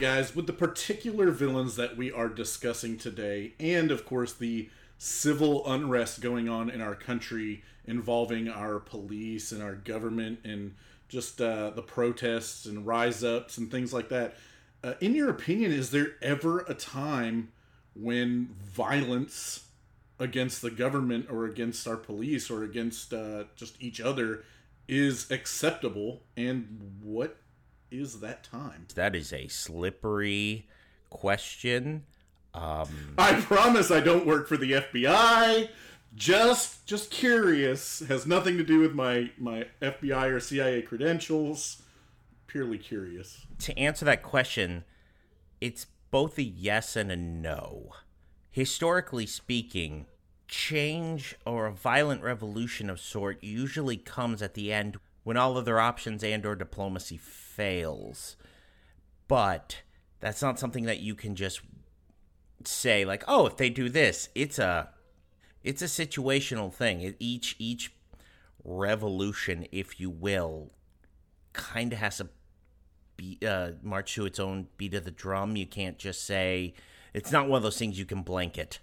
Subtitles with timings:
[0.00, 5.68] Guys, with the particular villains that we are discussing today, and of course the civil
[5.68, 10.76] unrest going on in our country involving our police and our government and
[11.08, 14.36] just uh, the protests and rise ups and things like that,
[14.84, 17.50] uh, in your opinion, is there ever a time
[17.94, 19.66] when violence
[20.20, 24.44] against the government or against our police or against uh, just each other
[24.86, 26.22] is acceptable?
[26.36, 27.36] And what
[27.90, 28.86] is that time?
[28.94, 30.68] That is a slippery
[31.10, 32.04] question.
[32.54, 35.68] Um, I promise I don't work for the FBI.
[36.14, 38.00] Just just curious.
[38.08, 41.82] Has nothing to do with my my FBI or CIA credentials.
[42.46, 43.44] Purely curious.
[43.58, 44.84] to answer that question,
[45.60, 47.90] it's both a yes and a no.
[48.50, 50.06] Historically speaking,
[50.48, 54.96] change or a violent revolution of sort usually comes at the end
[55.28, 58.34] when all other options and or diplomacy fails.
[59.28, 59.82] But
[60.20, 61.60] that's not something that you can just
[62.64, 64.88] say like, "Oh, if they do this, it's a
[65.62, 67.14] it's a situational thing.
[67.18, 67.92] Each each
[68.64, 70.72] revolution, if you will,
[71.52, 72.30] kind of has to
[73.18, 75.56] be, uh, march to its own beat of the drum.
[75.56, 76.72] You can't just say
[77.12, 78.78] it's not one of those things you can blanket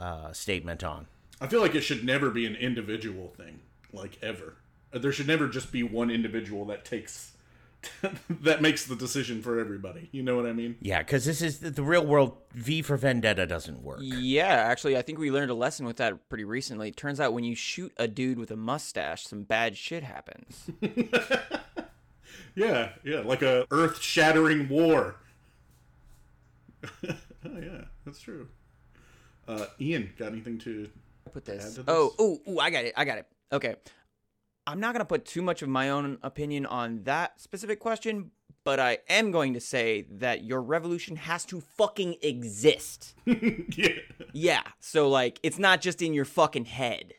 [0.00, 1.06] uh, statement on.
[1.40, 3.60] I feel like it should never be an individual thing,
[3.92, 4.56] like ever.
[4.92, 7.32] There should never just be one individual that takes
[8.42, 10.08] that makes the decision for everybody.
[10.12, 10.76] You know what I mean?
[10.80, 12.36] Yeah, because this is the real world.
[12.52, 14.00] V for Vendetta doesn't work.
[14.02, 16.88] Yeah, actually, I think we learned a lesson with that pretty recently.
[16.88, 20.70] It turns out when you shoot a dude with a mustache, some bad shit happens.
[22.56, 25.16] Yeah, yeah, like a earth-shattering war.
[26.84, 27.14] oh
[27.44, 28.48] yeah, that's true.
[29.46, 30.88] Uh, Ian, got anything to?
[31.32, 31.74] put Add this.
[31.76, 32.14] to Oh, this?
[32.18, 32.92] oh, oh, I got it.
[32.96, 33.26] I got it.
[33.52, 33.76] Okay.
[34.66, 38.30] I'm not going to put too much of my own opinion on that specific question,
[38.64, 43.14] but I am going to say that your revolution has to fucking exist.
[43.24, 43.94] yeah,
[44.32, 44.62] yeah.
[44.78, 47.14] So, like, it's not just in your fucking head.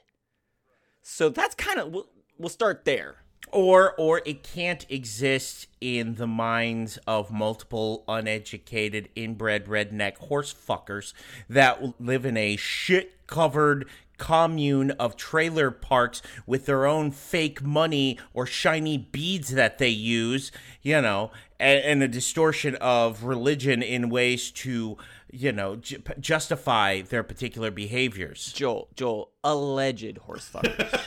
[1.01, 2.07] So that's kind of, we'll,
[2.37, 3.20] we'll start there.
[3.51, 11.13] Or or it can't exist in the minds of multiple uneducated, inbred redneck horse fuckers
[11.49, 13.87] that live in a shit covered
[14.21, 20.51] commune of trailer parks with their own fake money or shiny beads that they use,
[20.83, 24.95] you know, and, and a distortion of religion in ways to,
[25.31, 28.53] you know, ju- justify their particular behaviors.
[28.53, 31.01] Joel, Joel, alleged horse fuckers.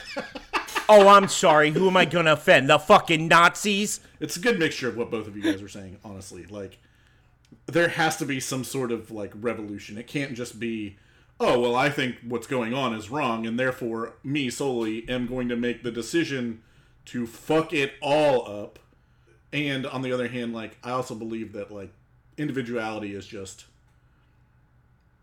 [0.87, 1.71] Oh, I'm sorry.
[1.71, 2.69] Who am I going to offend?
[2.69, 3.99] The fucking Nazis?
[4.19, 5.97] it's a good mixture of what both of you guys are saying.
[6.03, 6.77] Honestly, like
[7.65, 9.97] there has to be some sort of like revolution.
[9.97, 10.97] It can't just be,
[11.39, 15.49] oh well, I think what's going on is wrong, and therefore me solely am going
[15.49, 16.61] to make the decision
[17.05, 18.79] to fuck it all up.
[19.51, 21.91] And on the other hand, like I also believe that like
[22.37, 23.65] individuality is just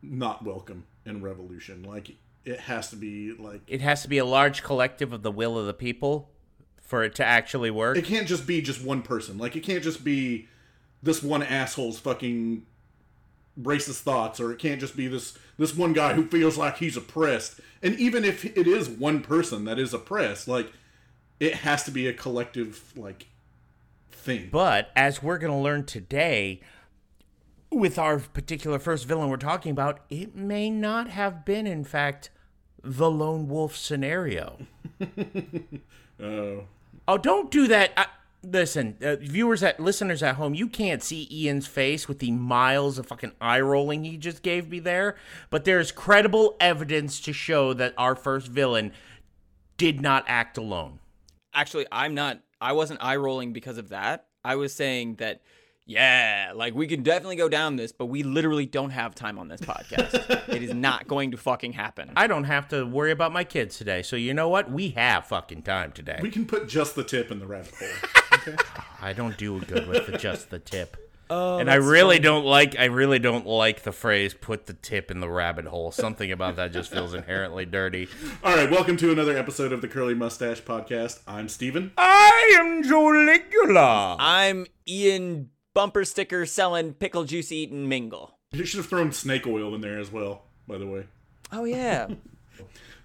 [0.03, 1.83] not welcome in revolution.
[1.83, 5.31] Like it has to be like It has to be a large collective of the
[5.31, 6.29] will of the people
[6.81, 7.97] for it to actually work.
[7.97, 9.39] it can't just be just one person.
[9.39, 10.49] Like it can't just be
[11.03, 12.67] this one asshole's fucking
[13.61, 16.97] racist thoughts, or it can't just be this this one guy who feels like he's
[16.97, 17.61] oppressed.
[17.83, 20.73] And even if it is one person that is oppressed, like
[21.41, 23.27] it has to be a collective like
[24.11, 24.49] thing.
[24.53, 26.61] But as we're going to learn today,
[27.73, 32.31] with our particular first villain we're talking about, it may not have been, in fact,
[32.83, 34.59] the lone wolf scenario.
[36.23, 36.65] Oh,
[37.09, 37.91] Oh, don't do that.
[37.97, 38.07] I,
[38.45, 42.97] listen, uh, viewers at listeners at home, you can't see Ian's face with the miles
[42.97, 45.17] of fucking eye rolling he just gave me there,
[45.51, 48.93] but there's credible evidence to show that our first villain
[49.77, 51.01] did not act alone.
[51.53, 52.41] Actually, I'm not.
[52.61, 54.27] I wasn't eye rolling because of that.
[54.45, 55.43] I was saying that,
[55.85, 59.49] yeah, like we can definitely go down this, but we literally don't have time on
[59.49, 60.49] this podcast.
[60.49, 62.13] it is not going to fucking happen.
[62.17, 64.71] I don't have to worry about my kids today, so you know what?
[64.71, 66.21] We have fucking time today.
[66.23, 68.11] we can put just the tip in the rabbit hole.
[68.35, 68.57] Okay?
[69.03, 70.97] I don't do good with the, just the tip.
[71.31, 75.11] Oh, and I really don't like I really don't like the phrase put the tip
[75.11, 75.91] in the rabbit hole.
[75.91, 78.09] Something about that just feels inherently dirty.
[78.45, 81.21] All right, welcome to another episode of the Curly Mustache Podcast.
[81.27, 81.93] I'm Steven.
[81.97, 84.17] I am Joligula.
[84.19, 88.39] I'm Ian bumper sticker selling pickle juice eating mingle.
[88.53, 91.07] You should have thrown snake oil in there as well, by the way.
[91.51, 92.09] Oh yeah.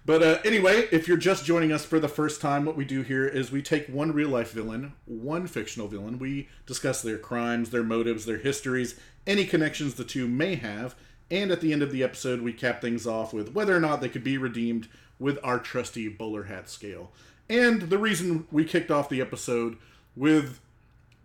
[0.08, 3.02] But uh, anyway, if you're just joining us for the first time, what we do
[3.02, 6.18] here is we take one real life villain, one fictional villain.
[6.18, 10.94] We discuss their crimes, their motives, their histories, any connections the two may have,
[11.30, 14.00] and at the end of the episode, we cap things off with whether or not
[14.00, 14.88] they could be redeemed
[15.18, 17.12] with our trusty bowler hat scale.
[17.50, 19.76] And the reason we kicked off the episode
[20.16, 20.58] with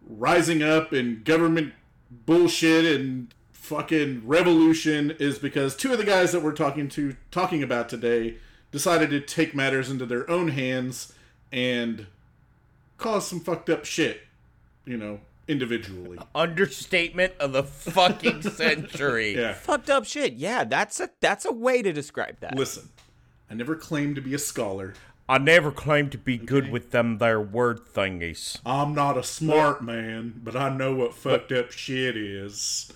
[0.08, 1.74] rising up and government
[2.26, 7.64] bullshit and fucking revolution is because two of the guys that we're talking to talking
[7.64, 8.36] about today
[8.72, 11.14] decided to take matters into their own hands
[11.52, 12.08] and
[12.98, 14.22] cause some fucked up shit,
[14.86, 16.18] you know, individually.
[16.36, 19.36] Understatement of the fucking century.
[19.36, 19.54] Yeah.
[19.54, 20.34] Fucked up shit.
[20.34, 22.56] Yeah, that's a that's a way to describe that.
[22.56, 22.90] Listen,
[23.50, 24.94] I never claimed to be a scholar.
[25.28, 28.60] I never claimed to be good with them there word thingies.
[28.66, 32.92] I'm not a smart man, but I know what fucked up shit is.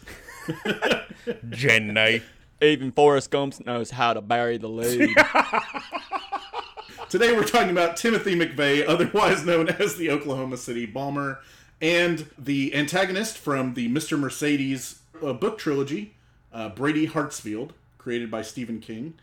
[1.49, 2.21] Jenny.
[2.61, 5.15] Even Forrest Gump knows how to bury the lead.
[7.09, 11.39] Today we're talking about Timothy McVeigh, otherwise known as the Oklahoma City Bomber,
[11.81, 14.19] and the antagonist from the Mr.
[14.19, 16.15] Mercedes uh, book trilogy,
[16.51, 19.13] uh, Brady Hartsfield, created by Stephen King.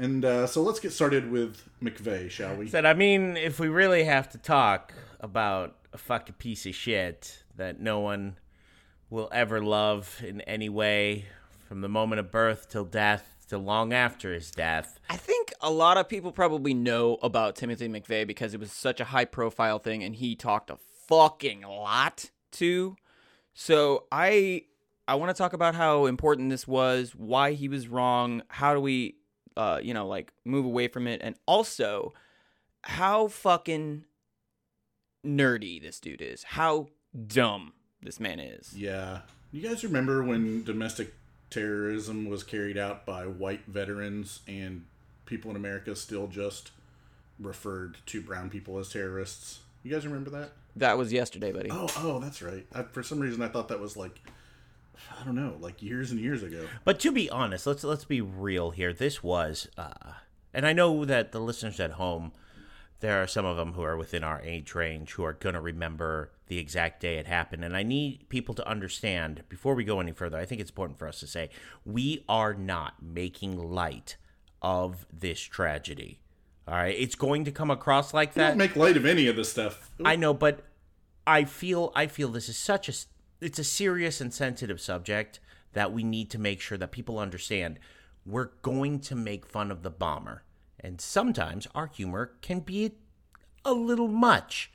[0.00, 2.68] And uh, so let's get started with McVeigh, shall we?
[2.68, 7.44] Said, I mean, if we really have to talk about a fucking piece of shit
[7.56, 8.38] that no one
[9.10, 11.26] will ever love in any way,
[11.68, 15.70] from the moment of birth till death to long after his death, I think a
[15.70, 19.78] lot of people probably know about Timothy McVeigh because it was such a high profile
[19.78, 22.96] thing and he talked a fucking lot too.
[23.52, 24.62] So I
[25.06, 28.80] I want to talk about how important this was, why he was wrong, how do
[28.80, 29.16] we
[29.60, 32.12] uh you know like move away from it and also
[32.82, 34.04] how fucking
[35.24, 36.42] nerdy this dude is.
[36.42, 36.88] How
[37.26, 38.74] dumb this man is.
[38.76, 39.20] Yeah.
[39.52, 41.12] You guys remember when domestic
[41.50, 44.86] terrorism was carried out by white veterans and
[45.26, 46.70] people in America still just
[47.38, 49.60] referred to brown people as terrorists?
[49.82, 50.52] You guys remember that?
[50.76, 51.68] That was yesterday, buddy.
[51.70, 52.66] Oh, oh, that's right.
[52.72, 54.20] I, for some reason, I thought that was like,
[55.20, 56.66] I don't know, like years and years ago.
[56.84, 58.92] But to be honest, let's let's be real here.
[58.92, 59.92] This was, uh,
[60.52, 62.32] and I know that the listeners at home,
[63.00, 66.32] there are some of them who are within our age range who are gonna remember
[66.48, 67.64] the exact day it happened.
[67.64, 70.36] And I need people to understand before we go any further.
[70.38, 71.50] I think it's important for us to say
[71.84, 74.16] we are not making light
[74.62, 76.20] of this tragedy.
[76.68, 78.56] All right, it's going to come across like Don't that.
[78.56, 79.90] make light of any of this stuff.
[80.04, 80.60] I know, but
[81.26, 82.92] I feel I feel this is such a
[83.40, 85.40] it's a serious and sensitive subject
[85.72, 87.78] that we need to make sure that people understand.
[88.26, 90.42] We're going to make fun of the bomber,
[90.78, 92.92] and sometimes our humor can be
[93.64, 94.72] a little much.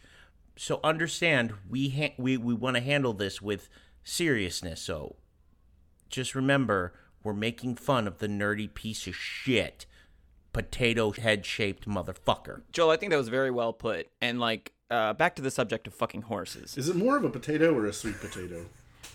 [0.57, 3.69] So understand we ha- we we want to handle this with
[4.03, 4.81] seriousness.
[4.81, 5.17] So
[6.09, 9.85] just remember we're making fun of the nerdy piece of shit
[10.55, 12.61] potato head shaped motherfucker.
[12.71, 14.07] Joel, I think that was very well put.
[14.21, 16.77] And like uh back to the subject of fucking horses.
[16.77, 18.65] Is it more of a potato or a sweet potato?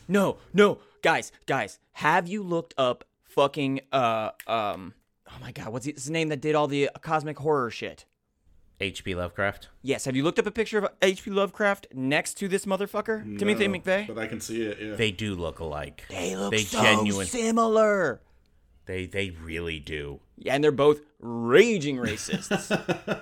[0.07, 4.95] No, no, guys, guys, have you looked up fucking uh um
[5.29, 8.05] oh my god, what's his name that did all the cosmic horror shit?
[8.83, 9.15] H.P.
[9.15, 9.69] Lovecraft.
[9.83, 11.31] Yes, have you looked up a picture of H.P.
[11.31, 14.07] Lovecraft next to this motherfucker, Timothy McVeigh?
[14.07, 14.95] But I can see it, yeah.
[14.95, 16.05] They do look alike.
[16.09, 18.23] They look They so genuine- similar.
[18.91, 20.19] They they really do.
[20.37, 22.51] Yeah, and they're both raging racists.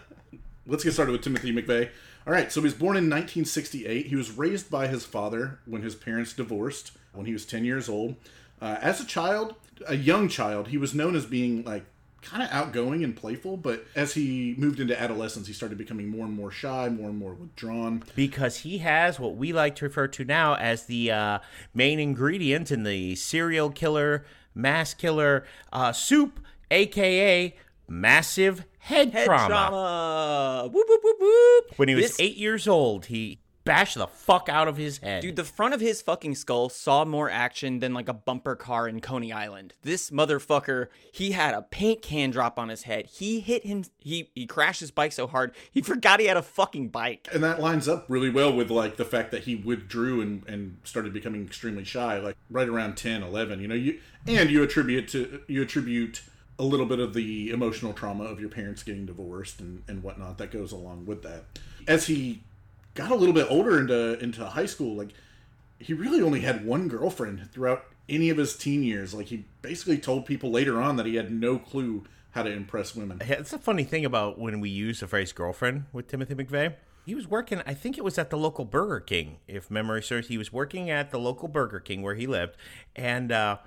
[0.67, 1.91] Let's get started with Timothy McVeigh.
[2.27, 4.07] All right, so he was born in 1968.
[4.07, 7.87] He was raised by his father when his parents divorced when he was 10 years
[7.87, 8.17] old.
[8.63, 9.57] Uh, as a child,
[9.87, 11.85] a young child, he was known as being like
[12.23, 16.25] kind of outgoing and playful, but as he moved into adolescence, he started becoming more
[16.25, 18.03] and more shy, more and more withdrawn.
[18.17, 21.39] Because he has what we like to refer to now as the uh,
[21.75, 24.25] main ingredient in the serial killer,
[24.55, 26.41] mass killer uh, soup,
[26.71, 27.55] aka
[27.89, 29.49] massive head, Head trauma.
[29.49, 30.71] trauma.
[30.73, 31.79] Whoop whoop whoop.
[31.79, 35.23] When he was This- eight years old, he bashed the fuck out of his head.
[35.23, 38.89] Dude, the front of his fucking skull saw more action than like a bumper car
[38.89, 39.75] in Coney Island.
[39.83, 43.07] This motherfucker, he had a paint can drop on his head.
[43.07, 46.43] He hit him, he he crashed his bike so hard, he forgot he had a
[46.43, 47.29] fucking bike.
[47.33, 50.79] And that lines up really well with like the fact that he withdrew and, and
[50.85, 55.09] started becoming extremely shy, like right around 10, 11, you know, you and you attribute
[55.09, 56.23] to you attribute
[56.59, 60.39] a little bit of the emotional trauma of your parents getting divorced and, and whatnot
[60.39, 61.45] that goes along with that.
[61.87, 62.43] As he
[62.95, 65.11] got a little bit older into into high school, like
[65.79, 69.15] he really only had one girlfriend throughout any of his teen years.
[69.15, 72.95] Like he basically told people later on that he had no clue how to impress
[72.95, 73.19] women.
[73.21, 76.75] It's a funny thing about when we use the phrase girlfriend with Timothy McVeigh.
[77.07, 80.29] He was working, I think it was at the local Burger King, if memory serves.
[80.29, 82.57] He was working at the local Burger King where he lived,
[82.95, 83.59] and uh,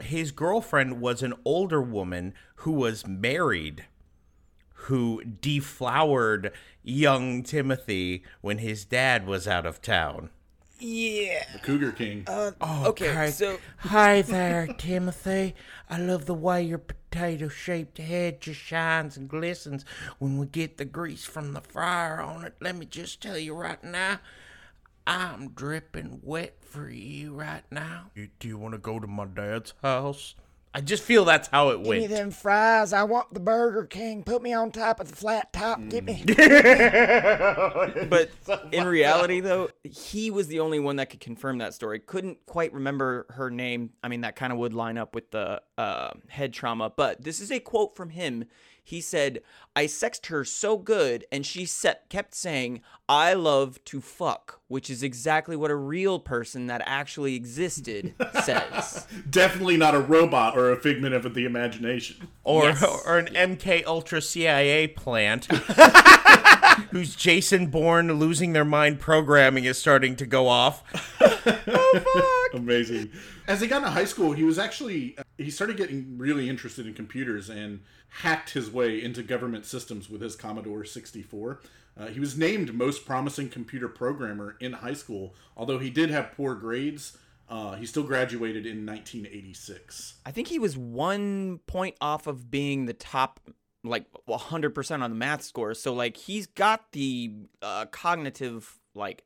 [0.00, 3.84] his girlfriend was an older woman who was married,
[4.72, 10.30] who deflowered young Timothy when his dad was out of town.
[10.78, 11.44] Yeah.
[11.52, 12.24] The Cougar King.
[12.26, 15.54] Uh, oh, okay, so Hi there, Timothy.
[15.90, 19.84] I love the way your potato shaped head just shines and glistens
[20.18, 22.54] when we get the grease from the fryer on it.
[22.60, 24.20] Let me just tell you right now,
[25.06, 28.10] I'm dripping wet for you right now.
[28.14, 30.34] You, do you want to go to my dad's house?
[30.72, 32.00] I just feel that's how it went.
[32.00, 32.92] Give me them fries.
[32.92, 34.22] I want the Burger King.
[34.22, 35.80] Put me on top of the flat top.
[35.88, 36.24] Give me.
[38.10, 38.30] But
[38.72, 41.98] in reality, though, he was the only one that could confirm that story.
[41.98, 43.90] Couldn't quite remember her name.
[44.02, 46.90] I mean, that kind of would line up with the uh, head trauma.
[46.90, 48.44] But this is a quote from him.
[48.90, 49.40] He said,
[49.76, 54.90] "I sexed her so good, and she set, kept saying, I love to fuck,' which
[54.90, 60.72] is exactly what a real person that actually existed says." Definitely not a robot or
[60.72, 62.26] a figment of the imagination.
[62.42, 62.82] or Yes.
[63.06, 65.46] or an MK Ultra CIA plant
[66.90, 70.82] whose Jason Bourne losing their mind programming is starting to go off.
[71.20, 73.10] oh, Amazing.
[73.46, 76.86] As he got into high school, he was actually uh, he started getting really interested
[76.86, 77.80] in computers and
[78.10, 81.60] hacked his way into government systems with his Commodore 64.
[81.96, 86.32] Uh, he was named most promising computer programmer in high school, although he did have
[86.32, 87.16] poor grades.
[87.48, 90.14] Uh, he still graduated in 1986.
[90.24, 93.40] I think he was one point off of being the top,
[93.82, 95.74] like 100% on the math score.
[95.74, 99.24] So, like, he's got the uh, cognitive, like,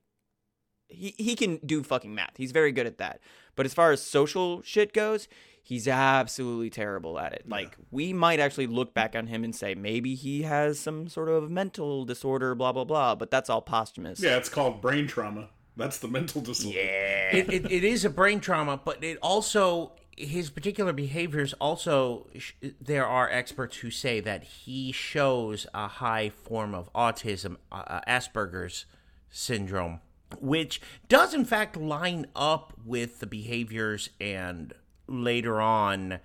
[0.89, 2.37] he, he can do fucking math.
[2.37, 3.21] He's very good at that.
[3.57, 5.29] But as far as social shit goes,
[5.65, 7.49] he's absolutely terrible at it.
[7.49, 11.31] Like, we might actually look back on him and say maybe he has some sort
[11.31, 13.15] of mental disorder, blah, blah, blah.
[13.17, 14.21] But that's all posthumous.
[14.21, 15.49] Yeah, it's called brain trauma.
[15.77, 16.79] That's the mental disorder.
[16.79, 22.53] it, it, it is a brain trauma, but it also his particular behaviors also sh-
[22.81, 28.01] there are experts who say that he shows a high form of autism, uh, uh,
[28.07, 28.87] Asperger's
[29.31, 29.99] syndrome,
[30.39, 34.73] which does in fact line up with the behaviors and
[35.07, 36.19] later on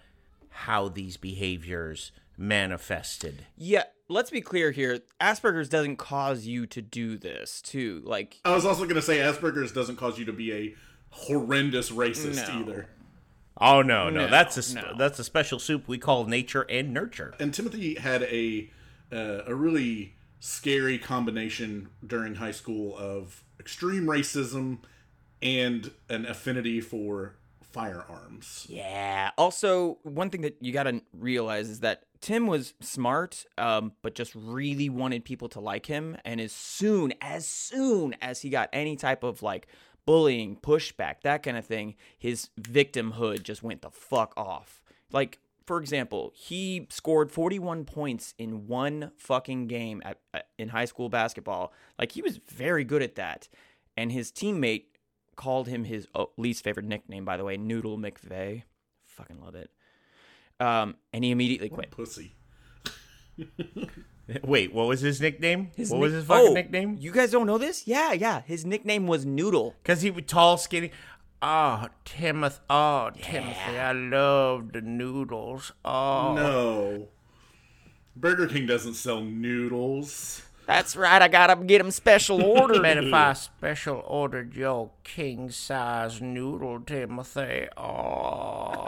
[0.49, 3.45] how these behaviors manifested.
[3.57, 4.99] Yeah, let's be clear here.
[5.21, 8.01] Asperger's doesn't cause you to do this, too.
[8.05, 10.75] Like, I was also going to say Asperger's doesn't cause you to be a
[11.11, 12.59] horrendous racist No.
[12.61, 12.87] either.
[13.61, 14.93] Oh no, no, No, that's a sp- no.
[14.97, 17.33] that's a special soup we call nature and nurture.
[17.41, 18.69] and Timothy had a
[19.11, 24.77] uh, a really scary combination during high school of extreme racism
[25.41, 27.35] and an affinity for
[27.71, 28.65] firearms.
[28.69, 29.31] Yeah.
[29.37, 34.15] Also, one thing that you got to realize is that Tim was smart, um, but
[34.15, 36.17] just really wanted people to like him.
[36.25, 39.67] And as soon, as soon as he got any type of like
[40.05, 44.81] bullying, pushback, that kind of thing, his victimhood just went the fuck off.
[45.11, 50.17] Like, for example, he scored 41 points in one fucking game at,
[50.57, 51.71] in high school basketball.
[51.99, 53.47] Like, he was very good at that.
[53.95, 54.85] And his teammate
[55.39, 58.63] called him his oh, least favorite nickname, by the way, Noodle McVeigh.
[59.05, 59.69] Fucking love it.
[60.59, 61.91] Um, and he immediately quit.
[61.91, 62.35] Pussy.
[64.43, 65.71] Wait, what was his nickname?
[65.77, 66.97] His what was his fucking Oh, nickname?
[66.99, 67.87] You guys don't know this?
[67.87, 68.41] Yeah, yeah.
[68.41, 69.75] His nickname was Noodle.
[69.81, 70.91] Because he was tall, skinny.
[71.41, 72.59] Oh, Timothy.
[72.69, 75.71] Oh, Timothy, I love the noodles.
[75.85, 77.07] Oh, No.
[78.13, 80.41] Burger King doesn't sell noodles.
[80.69, 81.19] That's right.
[81.19, 82.79] I gotta get him special order.
[82.79, 87.67] Man, if I special ordered your king size noodle, Timothy.
[87.75, 88.85] Oh.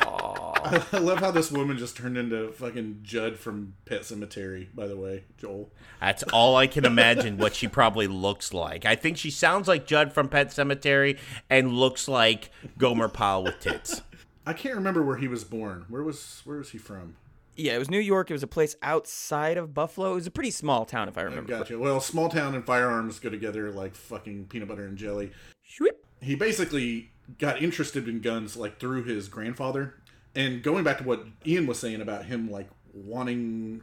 [0.91, 4.95] I love how this woman just turned into fucking Judd from Pet Sematary, by the
[4.95, 5.71] way, Joel.
[5.99, 8.85] That's all I can imagine what she probably looks like.
[8.85, 11.17] I think she sounds like Judd from Pet Sematary
[11.49, 14.03] and looks like Gomer Pyle with tits.
[14.45, 15.85] I can't remember where he was born.
[15.89, 17.15] Where was where was he from?
[17.55, 18.29] Yeah, it was New York.
[18.29, 20.11] It was a place outside of Buffalo.
[20.11, 21.57] It was a pretty small town, if I remember.
[21.57, 21.77] Gotcha.
[21.77, 25.31] Well, small town and firearms go together like fucking peanut butter and jelly.
[25.67, 25.97] Shwip.
[26.21, 29.95] he basically got interested in guns like through his grandfather
[30.35, 33.81] and going back to what ian was saying about him like wanting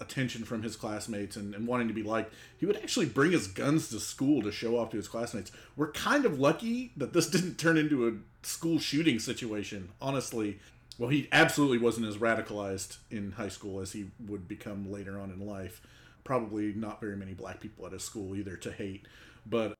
[0.00, 3.46] attention from his classmates and, and wanting to be liked he would actually bring his
[3.46, 7.26] guns to school to show off to his classmates we're kind of lucky that this
[7.30, 10.58] didn't turn into a school shooting situation honestly
[11.00, 15.30] well he absolutely wasn't as radicalized in high school as he would become later on
[15.32, 15.80] in life
[16.22, 19.04] probably not very many black people at his school either to hate
[19.44, 19.74] but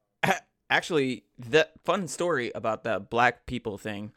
[0.70, 4.12] Actually, that fun story about the black people thing.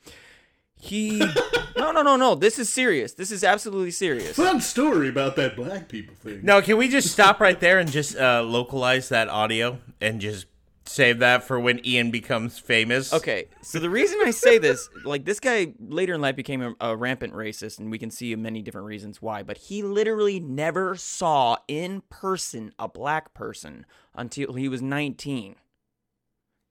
[0.75, 1.17] He.
[1.75, 2.35] no, no, no, no.
[2.35, 3.13] This is serious.
[3.13, 4.35] This is absolutely serious.
[4.35, 6.41] fun story about that black people thing.
[6.43, 10.45] No, can we just stop right there and just uh, localize that audio and just
[10.85, 13.13] save that for when Ian becomes famous?
[13.13, 16.75] Okay, so the reason I say this, like this guy later in life became a,
[16.79, 19.43] a rampant racist, and we can see many different reasons why.
[19.43, 23.85] But he literally never saw in person a black person
[24.15, 25.55] until he was 19.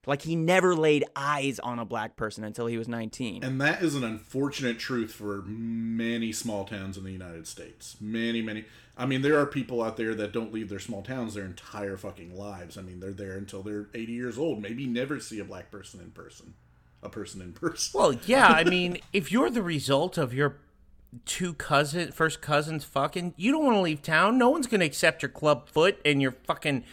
[0.06, 3.44] Like he never laid eyes on a black person until he was 19.
[3.44, 7.96] And that is an unfortunate truth for many small towns in the United States.
[8.00, 8.64] Many, many.
[8.96, 11.96] I mean, there are people out there that don't leave their small towns their entire
[11.96, 12.76] fucking lives.
[12.76, 16.00] I mean, they're there until they're 80 years old, maybe never see a black person
[16.00, 16.54] in person.
[17.02, 17.98] A person in person.
[17.98, 20.56] Well, yeah, I mean, if you're the result of your
[21.24, 24.38] two cousin first cousins fucking, you don't want to leave town.
[24.38, 26.84] No one's gonna accept your club foot and your fucking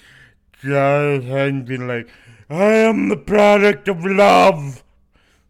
[0.61, 2.09] hand being like,
[2.49, 4.83] I am the product of love.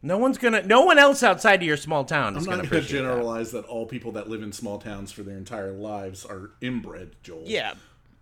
[0.01, 0.63] No one's gonna.
[0.63, 3.01] No one else outside of your small town is I'm gonna not going to appreciate
[3.01, 3.07] that.
[3.09, 3.65] generalize that.
[3.65, 7.43] all people that live in small towns for their entire lives are inbred, Joel.
[7.45, 7.73] yeah.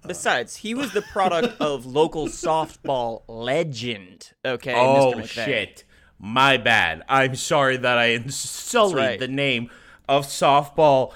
[0.06, 4.32] Besides, he was the product of local softball legend.
[4.46, 4.74] Okay.
[4.74, 5.22] Oh Mr.
[5.22, 5.46] McVeigh.
[5.46, 5.84] shit!
[6.18, 7.04] My bad.
[7.10, 9.20] I'm sorry that I insulted right.
[9.20, 9.70] the name
[10.08, 11.14] of softball.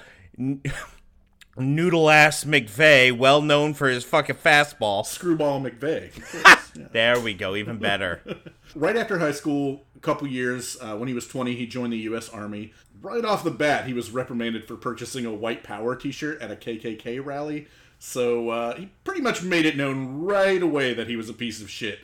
[1.56, 5.04] Noodle ass McVeigh, well known for his fucking fastball.
[5.04, 6.58] Screwball McVeigh.
[6.92, 8.22] There we go, even better.
[8.74, 11.98] right after high school, a couple years, uh, when he was 20, he joined the
[11.98, 12.28] U.S.
[12.30, 12.72] Army.
[13.02, 16.50] Right off the bat, he was reprimanded for purchasing a white power t shirt at
[16.50, 17.66] a KKK rally.
[17.98, 21.60] So uh, he pretty much made it known right away that he was a piece
[21.60, 22.00] of shit.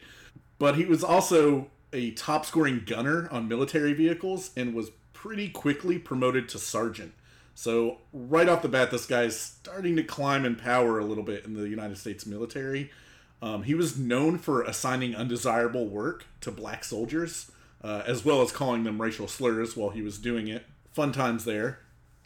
[0.59, 5.99] But he was also a top scoring gunner on military vehicles and was pretty quickly
[5.99, 7.14] promoted to sergeant.
[7.58, 11.24] So, right off the bat, this guy is starting to climb in power a little
[11.24, 12.92] bit in the United States military.
[13.42, 17.50] Um, he was known for assigning undesirable work to black soldiers,
[17.82, 20.66] uh, as well as calling them racial slurs while he was doing it.
[20.92, 21.80] Fun times there.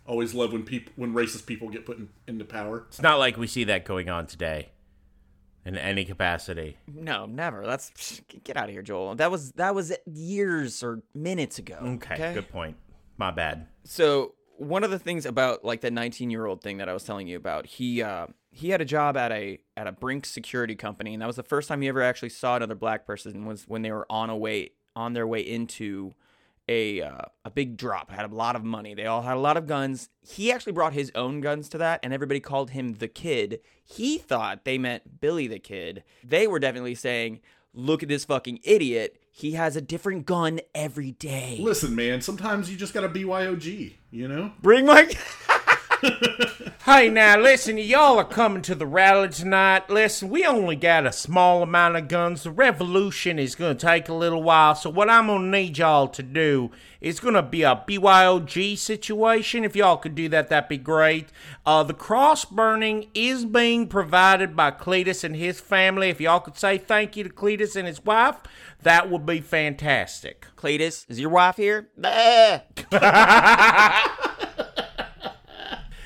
[0.07, 2.85] Always love when people when racist people get put in, into power.
[2.89, 4.69] It's not like we see that going on today
[5.65, 6.77] in any capacity.
[6.87, 7.65] No, never.
[7.65, 9.15] That's get out of here, Joel.
[9.15, 11.79] That was that was years or minutes ago.
[11.83, 12.77] Okay, good point.
[13.17, 13.67] My bad.
[13.85, 17.05] So one of the things about like the 19 year old thing that I was
[17.05, 20.75] telling you about, he uh, he had a job at a at a Brink security
[20.75, 23.65] company, and that was the first time he ever actually saw another black person was
[23.67, 26.15] when they were on a way on their way into
[26.69, 28.11] a uh, a big drop.
[28.11, 28.95] Had a lot of money.
[28.95, 30.09] They all had a lot of guns.
[30.21, 33.61] He actually brought his own guns to that, and everybody called him the Kid.
[33.85, 36.05] He thought they meant Billy the Kid.
[36.23, 37.41] They were definitely saying,
[37.75, 41.57] "Look at this fucking idiot." He has a different gun every day.
[41.59, 44.53] Listen, man, sometimes you just gotta BYOG, you know?
[44.61, 45.11] Bring my
[46.85, 49.89] Hey, now listen, y'all are coming to the rally tonight.
[49.89, 52.43] Listen, we only got a small amount of guns.
[52.43, 55.79] The revolution is going to take a little while, so what I'm going to need
[55.79, 59.65] y'all to do is going to be a BYOG situation.
[59.65, 61.29] If y'all could do that, that'd be great.
[61.65, 66.09] Uh, the cross burning is being provided by Cletus and his family.
[66.09, 68.39] If y'all could say thank you to Cletus and his wife,
[68.83, 70.49] that would be fantastic.
[70.57, 71.91] Cletus, is your wife here?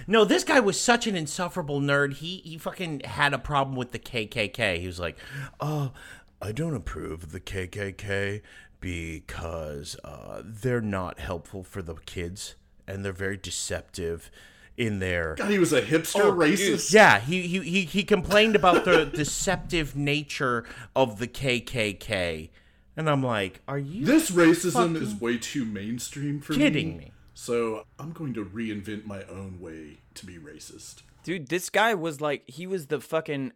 [0.07, 2.15] No, this guy was such an insufferable nerd.
[2.15, 4.79] He he fucking had a problem with the KKK.
[4.79, 5.19] He was like,
[5.61, 5.93] "Oh,
[6.41, 8.43] I don't approve of the KKK
[8.81, 12.55] because uh, they're not helpful for the kids
[12.87, 14.31] and they're very deceptive
[14.77, 16.93] in their God, he was a hipster racist.
[16.93, 20.65] yeah, he, he he he complained about the deceptive nature
[20.95, 22.51] of the KKK,
[22.97, 27.13] and I'm like, are you This racism is way too mainstream for kidding me?
[27.39, 31.03] So I'm going to reinvent my own way to be racist.
[31.23, 33.53] Dude, this guy was like, he was the fucking.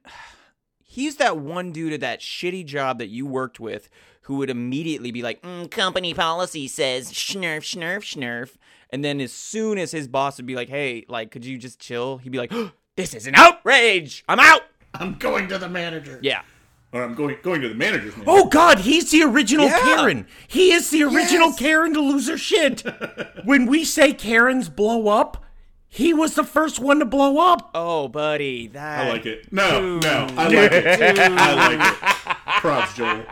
[0.85, 3.88] He's that one dude at that shitty job that you worked with
[4.23, 8.57] who would immediately be like, mm, company policy says schnurf, schnurf, schnurf.
[8.90, 11.81] And then as soon as his boss would be like, hey, like, could you just
[11.81, 12.19] chill?
[12.19, 12.53] He'd be like,
[12.97, 14.25] this is an outrage.
[14.29, 14.62] I'm out.
[14.93, 16.21] I'm going to the manager.
[16.23, 16.43] Yeah.
[16.92, 18.24] Or I'm going going to the manager's name.
[18.26, 19.79] Oh God, he's the original Yeah.
[19.81, 20.26] Karen.
[20.48, 21.59] He is the original Yes.
[21.59, 22.83] Karen to lose her shit.
[23.44, 25.44] when we say Karens blow up,
[25.87, 27.70] he was the first one to blow up.
[27.74, 28.66] Oh, buddy.
[28.68, 29.07] That.
[29.07, 29.53] I like it.
[29.53, 31.18] No, no, I like it.
[31.18, 32.61] I like it.
[32.61, 33.24] Props, Joel.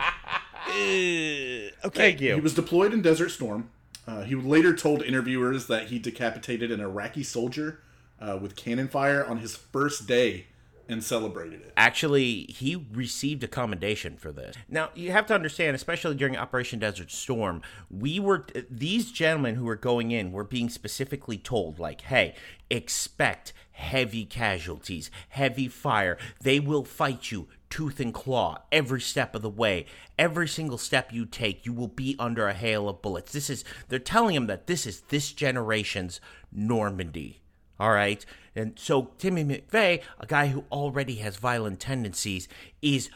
[0.69, 1.71] Okay.
[1.83, 3.69] Thank He was deployed in Desert Storm.
[4.07, 7.79] Uh, he later told interviewers that he decapitated an Iraqi soldier
[8.19, 10.47] uh, with cannon fire on his first day
[10.89, 11.73] and celebrated it.
[11.77, 14.55] Actually, he received a commendation for this.
[14.67, 19.65] Now, you have to understand, especially during Operation Desert Storm, we were these gentlemen who
[19.65, 22.35] were going in were being specifically told like, "Hey,
[22.69, 26.17] expect heavy casualties, heavy fire.
[26.41, 29.85] They will fight you tooth and claw every step of the way.
[30.17, 33.63] Every single step you take, you will be under a hail of bullets." This is
[33.87, 36.19] they're telling him that this is this generation's
[36.51, 37.41] Normandy.
[37.79, 38.25] All right.
[38.55, 42.47] And so Timmy McVeigh, a guy who already has violent tendencies,
[42.81, 43.09] is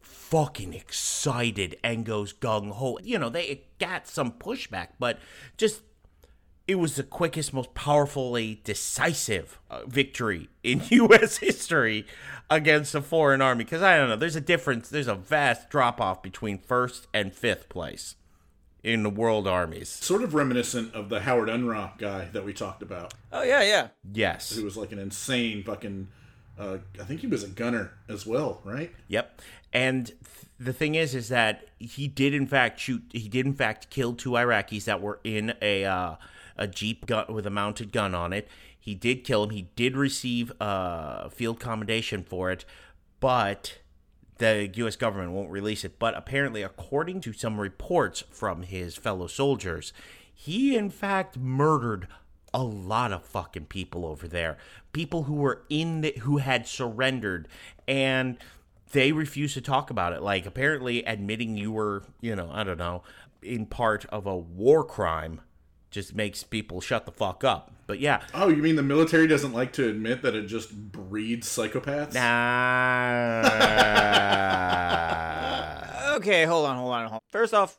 [0.00, 2.98] fucking excited and goes gung ho.
[3.02, 5.18] You know, they got some pushback, but
[5.56, 5.82] just
[6.66, 11.38] it was the quickest, most powerfully decisive uh, victory in U.S.
[11.38, 12.06] history
[12.48, 13.64] against a foreign army.
[13.64, 14.88] Because I don't know, there's a difference.
[14.88, 18.14] There's a vast drop off between first and fifth place
[18.84, 19.88] in the world armies.
[19.88, 23.88] Sort of reminiscent of the Howard Unruh guy that we talked about, Oh yeah, yeah.
[24.12, 24.54] Yes.
[24.54, 26.08] who was like an insane fucking.
[26.56, 28.92] Uh, I think he was a gunner as well, right?
[29.08, 29.40] Yep.
[29.72, 30.18] And th-
[30.60, 33.02] the thing is, is that he did in fact shoot.
[33.10, 36.14] He did in fact kill two Iraqis that were in a uh,
[36.56, 38.46] a jeep gun with a mounted gun on it.
[38.78, 39.50] He did kill him.
[39.50, 42.64] He did receive uh, field commendation for it,
[43.18, 43.78] but
[44.38, 44.96] the U.S.
[44.96, 45.98] government won't release it.
[45.98, 49.92] But apparently, according to some reports from his fellow soldiers,
[50.32, 52.08] he in fact murdered
[52.52, 54.56] a lot of fucking people over there.
[54.92, 57.48] People who were in the, who had surrendered
[57.88, 58.38] and
[58.92, 60.22] they refused to talk about it.
[60.22, 63.02] Like apparently admitting you were, you know, I don't know,
[63.42, 65.40] in part of a war crime
[65.94, 67.70] just makes people shut the fuck up.
[67.86, 71.46] But yeah, Oh, you mean the military doesn't like to admit that it just breeds
[71.48, 72.14] psychopaths?
[72.14, 73.44] nah.
[76.16, 77.20] Okay, hold on, hold on, hold on.
[77.28, 77.76] First off,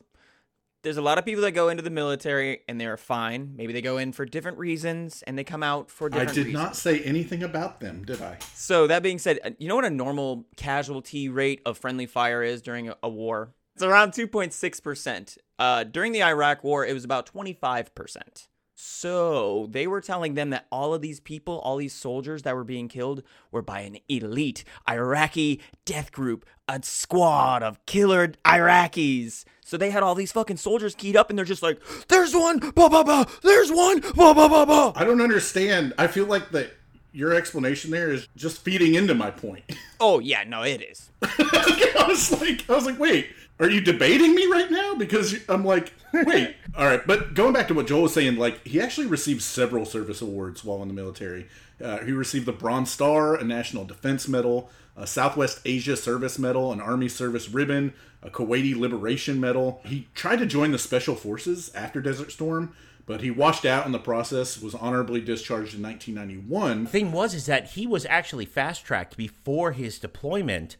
[0.82, 3.54] there's a lot of people that go into the military and they're fine.
[3.56, 6.38] Maybe they go in for different reasons and they come out for different reasons.
[6.38, 6.64] I did reasons.
[6.64, 8.36] not say anything about them, did I?
[8.54, 12.42] So that being said, uh, you know what a normal casualty rate of friendly fire
[12.42, 13.54] is during a, a war?
[13.76, 15.36] It's around 2.6%.
[15.58, 18.48] Uh, during the Iraq War, it was about 25%.
[18.74, 22.64] So they were telling them that all of these people, all these soldiers that were
[22.64, 29.44] being killed, were by an elite Iraqi death group, a squad of killer Iraqis.
[29.62, 32.60] So they had all these fucking soldiers keyed up, and they're just like, "There's one,
[32.60, 33.26] ba ba ba.
[33.42, 35.92] There's one, ba ba ba ba." I don't understand.
[35.98, 36.70] I feel like that
[37.12, 39.64] your explanation there is just feeding into my point.
[40.00, 41.10] Oh yeah, no, it is.
[41.22, 43.26] I was like, I was like, wait,
[43.58, 44.94] are you debating me right now?
[44.94, 47.06] Because I'm like, wait, all right.
[47.06, 50.64] But going back to what Joel was saying, like he actually received several service awards
[50.64, 51.48] while in the military.
[51.82, 56.72] Uh, he received the Bronze Star, a National Defense Medal, a Southwest Asia Service Medal,
[56.72, 57.92] an Army Service Ribbon,
[58.22, 59.80] a Kuwaiti Liberation Medal.
[59.84, 63.92] He tried to join the Special Forces after Desert Storm, but he washed out in
[63.92, 64.60] the process.
[64.60, 66.84] Was honorably discharged in 1991.
[66.84, 70.76] the thing was is that he was actually fast tracked before his deployment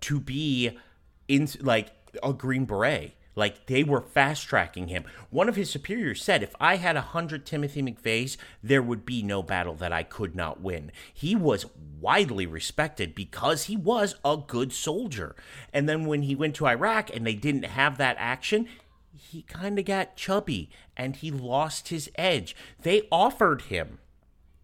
[0.00, 0.76] to be
[1.28, 1.90] in like
[2.22, 3.12] a green beret.
[3.34, 5.04] Like they were fast tracking him.
[5.28, 9.22] One of his superiors said if i had a hundred timothy mcveighs there would be
[9.22, 10.90] no battle that i could not win.
[11.12, 11.66] He was
[12.00, 15.36] widely respected because he was a good soldier.
[15.72, 18.68] And then when he went to iraq and they didn't have that action
[19.18, 22.54] he kind of got chubby and he lost his edge.
[22.82, 23.98] They offered him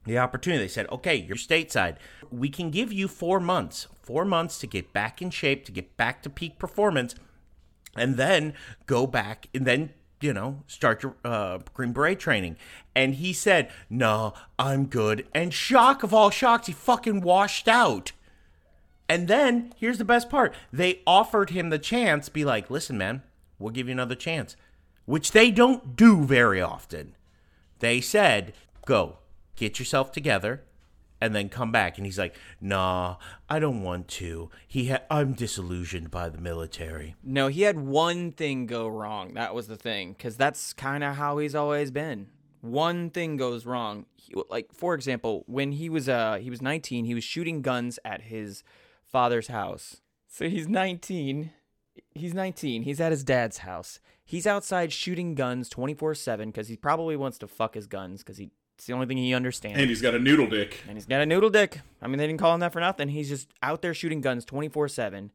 [0.04, 0.64] the opportunity.
[0.64, 1.96] They said, okay, you're stateside.
[2.30, 5.96] We can give you four months, four months to get back in shape, to get
[5.96, 7.14] back to peak performance,
[7.96, 8.54] and then
[8.86, 12.56] go back and then, you know, start your uh, Green Beret training.
[12.94, 15.26] And he said, no, I'm good.
[15.34, 18.12] And shock of all shocks, he fucking washed out.
[19.08, 23.22] And then here's the best part they offered him the chance, be like, listen, man,
[23.58, 24.56] we'll give you another chance,
[25.04, 27.14] which they don't do very often.
[27.80, 28.54] They said,
[28.86, 29.18] go,
[29.56, 30.62] get yourself together,
[31.22, 31.98] and then come back.
[31.98, 33.14] And he's like, nah,
[33.48, 34.50] I don't want to.
[34.66, 37.14] He ha- I'm disillusioned by the military.
[37.22, 39.34] No, he had one thing go wrong.
[39.34, 42.26] That was the thing, because that's kind of how he's always been.
[42.60, 44.06] One thing goes wrong.
[44.16, 48.00] He, like for example, when he was uh he was 19, he was shooting guns
[48.04, 48.64] at his
[49.04, 50.00] father's house.
[50.28, 51.52] So he's 19.
[52.14, 52.82] He's 19.
[52.82, 54.00] He's at his dad's house.
[54.24, 58.50] He's outside shooting guns 24/7 because he probably wants to fuck his guns because he
[58.82, 59.78] it's the only thing he understands.
[59.78, 60.82] And he's got a noodle dick.
[60.88, 61.82] And he's got a noodle dick.
[62.02, 63.10] I mean, they didn't call him that for nothing.
[63.10, 65.30] He's just out there shooting guns 24 7.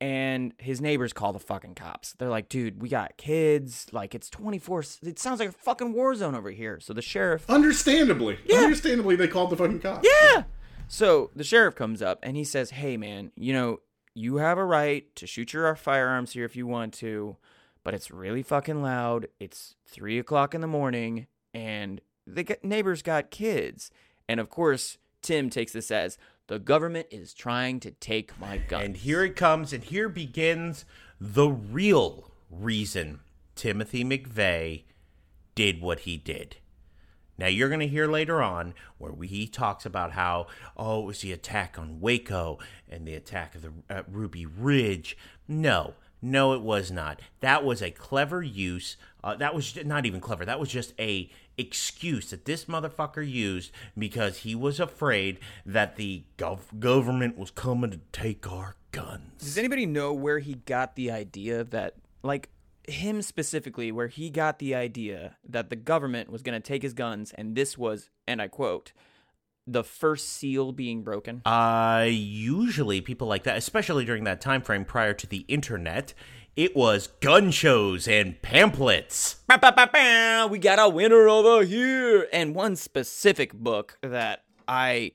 [0.00, 2.14] And his neighbors call the fucking cops.
[2.14, 3.86] They're like, dude, we got kids.
[3.92, 4.82] Like, it's 24.
[5.04, 6.80] It sounds like a fucking war zone over here.
[6.80, 7.48] So the sheriff.
[7.48, 8.40] Understandably.
[8.44, 8.62] Yeah.
[8.62, 10.04] Understandably, they called the fucking cops.
[10.04, 10.42] Yeah.
[10.88, 13.78] So the sheriff comes up and he says, hey, man, you know,
[14.12, 17.36] you have a right to shoot your firearms here if you want to,
[17.84, 19.28] but it's really fucking loud.
[19.38, 22.00] It's three o'clock in the morning and
[22.34, 23.90] the neighbors got kids.
[24.28, 28.82] And of course, Tim takes this as the government is trying to take my gun.
[28.82, 30.84] And here it comes, and here begins
[31.20, 33.20] the real reason
[33.54, 34.82] Timothy McVeigh
[35.54, 36.56] did what he did.
[37.36, 41.06] Now you're going to hear later on where we, he talks about how oh it
[41.06, 45.16] was the attack on Waco and the attack of the uh, Ruby Ridge.
[45.46, 47.20] No, no, it was not.
[47.40, 48.96] That was a clever use.
[49.22, 50.44] Uh, that was not even clever.
[50.44, 56.22] That was just a excuse that this motherfucker used because he was afraid that the
[56.38, 59.42] gov- government was coming to take our guns.
[59.42, 62.48] Does anybody know where he got the idea that, like,
[62.86, 66.94] him specifically where he got the idea that the government was going to take his
[66.94, 68.92] guns and this was and I quote
[69.66, 71.42] the first seal being broken.
[71.44, 76.14] Uh, usually people like that, especially during that time frame prior to the internet,
[76.56, 79.36] it was gun shows and pamphlets.
[79.46, 84.44] Ba, ba, ba, ba, we got a winner over here and one specific book that
[84.66, 85.12] I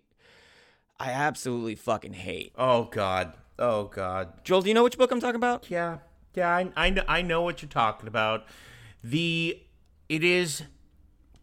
[1.00, 2.54] I absolutely fucking hate.
[2.58, 3.34] Oh God.
[3.60, 4.44] Oh God.
[4.44, 5.70] Joel, do you know which book I'm talking about?
[5.70, 6.00] Yeah,
[6.34, 8.46] yeah, I, I, kn- I know what you're talking about.
[9.04, 9.62] The
[10.10, 10.64] it is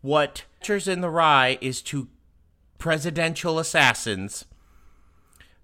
[0.00, 2.08] what Catchers in the Rye is to
[2.78, 4.44] presidential assassins.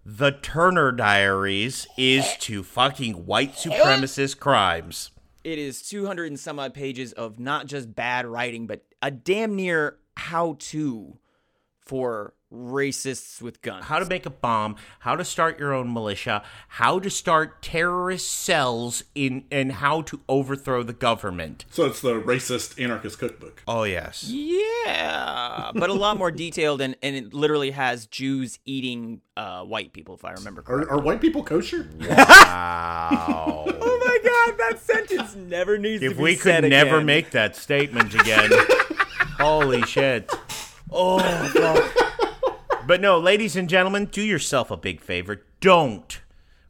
[0.08, 5.10] The Turner Diaries is to fucking white supremacist crimes.
[5.42, 9.56] It is 200 and some odd pages of not just bad writing, but a damn
[9.56, 11.18] near how to
[11.80, 13.84] for racists with guns.
[13.86, 18.30] How to make a bomb, how to start your own militia, how to start terrorist
[18.30, 21.64] cells in and how to overthrow the government.
[21.70, 23.62] So it's the racist anarchist cookbook.
[23.68, 24.24] Oh yes.
[24.28, 29.92] Yeah, but a lot more detailed, and, and it literally has Jews eating uh, white
[29.92, 30.90] people, if I remember correctly.
[30.94, 31.88] Are, are white people kosher?
[32.00, 33.66] Wow.
[33.88, 37.06] Oh my god, that sentence never needs if to be we said could never again.
[37.06, 38.50] make that statement again.
[39.38, 40.30] Holy shit.
[40.90, 42.05] Oh, fuck.
[42.86, 45.42] But no, ladies and gentlemen, do yourself a big favor.
[45.58, 46.20] Don't,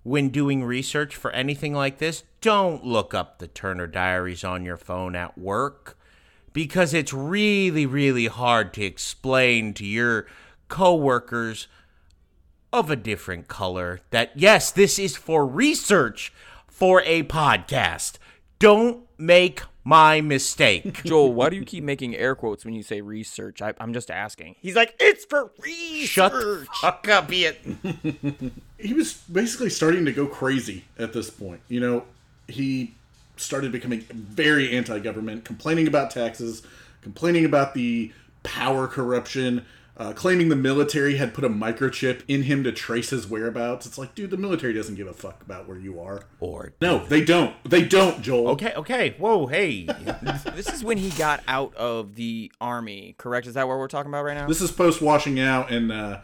[0.02, 4.78] when doing research for anything like this, don't look up the Turner Diaries on your
[4.78, 5.98] phone at work
[6.54, 10.26] because it's really, really hard to explain to your
[10.68, 11.68] coworkers
[12.72, 16.32] of a different color that yes, this is for research
[16.66, 18.16] for a podcast.
[18.58, 21.02] Don't make my mistake.
[21.04, 23.62] Joel, why do you keep making air quotes when you say research?
[23.62, 24.56] I, I'm just asking.
[24.58, 26.08] He's like, it's for research.
[26.08, 28.52] Shut the fuck up, Ian.
[28.78, 31.60] he was basically starting to go crazy at this point.
[31.68, 32.04] You know,
[32.48, 32.94] he
[33.36, 36.62] started becoming very anti-government, complaining about taxes,
[37.02, 39.64] complaining about the power corruption,
[39.98, 43.86] uh, claiming the military had put a microchip in him to trace his whereabouts.
[43.86, 46.24] It's like, dude, the military doesn't give a fuck about where you are.
[46.38, 47.54] Or No, they don't.
[47.64, 48.48] They don't, Joel.
[48.50, 49.14] okay, okay.
[49.18, 49.88] Whoa, hey.
[50.54, 53.46] This is when he got out of the army, correct?
[53.46, 54.46] Is that what we're talking about right now?
[54.46, 56.20] This is post washing out and uh,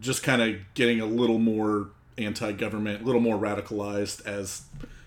[0.00, 4.62] just kind of getting a little more anti-government, a little more radicalized as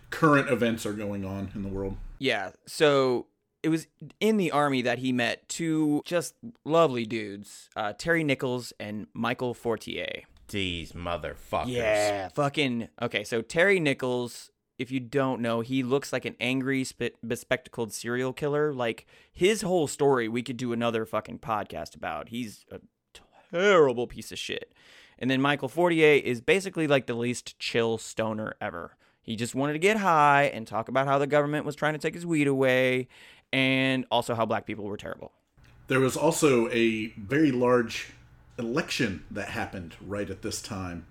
[0.09, 1.97] current events are going on in the world.
[2.19, 2.51] Yeah.
[2.65, 3.27] So
[3.63, 3.87] it was
[4.19, 9.53] in the army that he met two just lovely dudes, uh, Terry Nichols and Michael
[9.53, 10.23] Fortier.
[10.49, 11.67] These motherfuckers.
[11.67, 12.87] Yeah, fucking.
[13.01, 17.91] Okay, so Terry Nichols, if you don't know, he looks like an angry, spe- bespectacled
[17.91, 18.73] serial killer.
[18.73, 22.29] Like his whole story, we could do another fucking podcast about.
[22.29, 22.79] He's a
[23.51, 24.71] terrible piece of shit.
[25.19, 28.95] And then Michael Fortier is basically like the least chill stoner ever.
[29.21, 31.99] He just wanted to get high and talk about how the government was trying to
[31.99, 33.09] take his weed away
[33.53, 35.31] and also how black people were terrible.
[35.87, 38.09] There was also a very large
[38.59, 41.05] election that happened right at this time,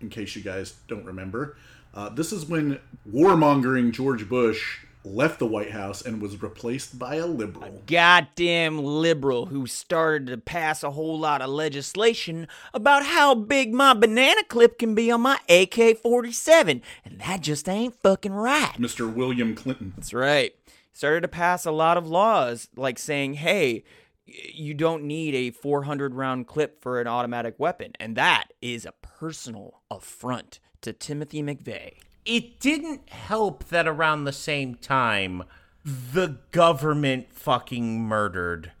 [0.00, 1.56] in case you guys don't remember.
[1.94, 7.16] Uh, this is when warmongering George Bush left the White House and was replaced by
[7.16, 7.82] a liberal.
[7.86, 13.94] goddamn liberal who started to pass a whole lot of legislation about how big my
[13.94, 16.82] banana clip can be on my AK 47.
[17.04, 18.74] And that just ain't fucking right.
[18.78, 19.12] Mr.
[19.12, 19.92] William Clinton.
[19.96, 20.54] That's right.
[20.92, 23.84] Started to pass a lot of laws like saying, hey,
[24.26, 27.92] you don't need a 400 round clip for an automatic weapon.
[27.98, 31.94] And that is a personal affront to Timothy McVeigh.
[32.24, 35.42] It didn't help that around the same time,
[35.84, 38.72] the government fucking murdered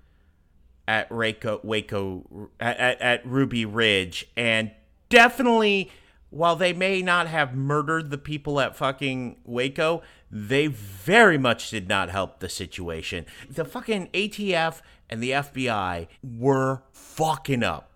[0.86, 4.70] at Waco, Waco at, at, at Ruby Ridge, and
[5.08, 5.90] definitely,
[6.30, 11.86] while they may not have murdered the people at fucking Waco, they very much did
[11.86, 13.26] not help the situation.
[13.50, 17.90] The fucking ATF and the FBI were fucking up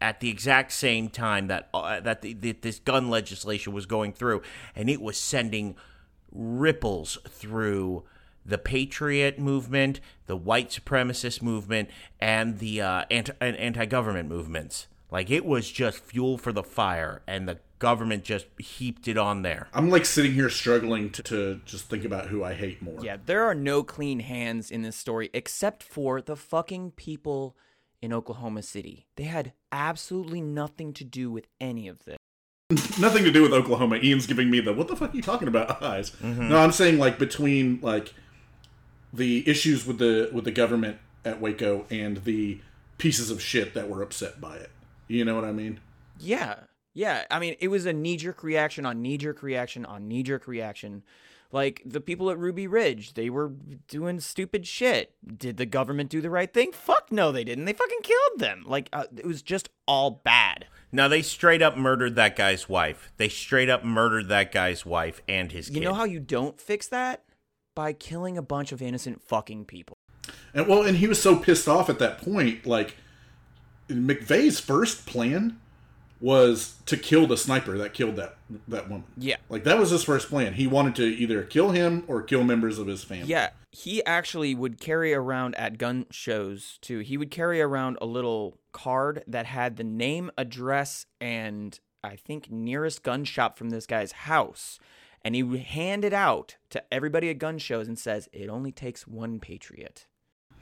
[0.00, 4.12] at the exact same time that uh, that the, the, this gun legislation was going
[4.12, 4.42] through,
[4.74, 5.76] and it was sending
[6.32, 8.04] ripples through
[8.44, 11.88] the patriot movement, the white supremacist movement,
[12.20, 14.88] and the uh, anti anti government movements.
[15.10, 19.42] Like it was just fuel for the fire, and the government just heaped it on
[19.42, 19.68] there.
[19.72, 23.02] I'm like sitting here struggling to, to just think about who I hate more.
[23.02, 27.56] Yeah, there are no clean hands in this story except for the fucking people
[28.00, 29.06] in Oklahoma City.
[29.16, 32.16] They had absolutely nothing to do with any of this.
[32.98, 33.98] Nothing to do with Oklahoma.
[34.02, 36.10] Ian's giving me the what the fuck are you talking about eyes.
[36.10, 36.48] Mm-hmm.
[36.48, 38.12] No, I'm saying like between like
[39.12, 42.60] the issues with the with the government at Waco and the
[42.98, 44.70] pieces of shit that were upset by it.
[45.06, 45.78] You know what I mean?
[46.18, 46.56] Yeah.
[46.96, 47.24] Yeah.
[47.30, 50.48] I mean, it was a knee jerk reaction on knee jerk reaction on knee jerk
[50.48, 51.02] reaction.
[51.52, 53.52] Like the people at Ruby Ridge, they were
[53.86, 55.14] doing stupid shit.
[55.24, 56.72] Did the government do the right thing?
[56.72, 57.66] Fuck no, they didn't.
[57.66, 58.64] They fucking killed them.
[58.66, 60.66] Like uh, it was just all bad.
[60.90, 63.12] Now they straight up murdered that guy's wife.
[63.18, 65.76] They straight up murdered that guy's wife and his kid.
[65.76, 67.24] You know how you don't fix that?
[67.74, 69.98] By killing a bunch of innocent fucking people.
[70.54, 72.66] And well, and he was so pissed off at that point.
[72.66, 72.96] Like
[73.88, 75.60] McVeigh's first plan
[76.20, 78.36] was to kill the sniper that killed that
[78.68, 79.06] that woman.
[79.16, 79.36] Yeah.
[79.48, 80.54] Like that was his first plan.
[80.54, 83.28] He wanted to either kill him or kill members of his family.
[83.28, 87.00] Yeah, he actually would carry around at gun shows too.
[87.00, 92.50] He would carry around a little card that had the name, address, and I think
[92.50, 94.78] nearest gun shop from this guy's house.
[95.22, 98.70] And he would hand it out to everybody at gun shows and says, "It only
[98.70, 100.06] takes one patriot."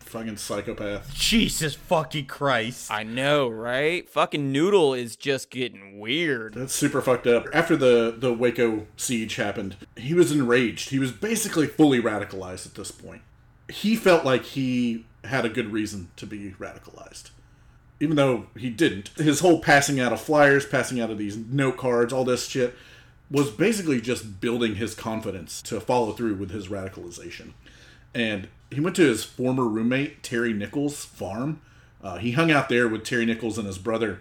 [0.05, 1.13] Fucking psychopath.
[1.13, 2.91] Jesus fucking Christ.
[2.91, 4.09] I know, right?
[4.09, 6.55] Fucking Noodle is just getting weird.
[6.55, 7.47] That's super fucked up.
[7.53, 10.91] After the the Waco siege happened, he was enraged.
[10.91, 13.23] He was basically fully radicalized at this point.
[13.69, 17.31] He felt like he had a good reason to be radicalized.
[17.99, 19.09] Even though he didn't.
[19.17, 22.75] His whole passing out of flyers, passing out of these note cards, all this shit
[23.31, 27.53] was basically just building his confidence to follow through with his radicalization.
[28.15, 31.61] And he went to his former roommate, Terry Nichols' farm.
[32.03, 34.21] Uh, he hung out there with Terry Nichols and his brother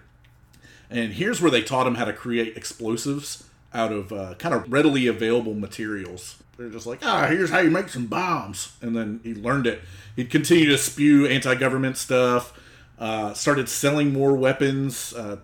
[0.93, 4.71] and here's where they taught him how to create explosives out of uh, kind of
[4.71, 6.41] readily available materials.
[6.55, 8.77] They're just like, ah, here's how you make some bombs.
[8.79, 9.81] And then he learned it.
[10.15, 12.53] He'd continue to spew anti government stuff,
[12.99, 15.37] uh, started selling more weapons, uh,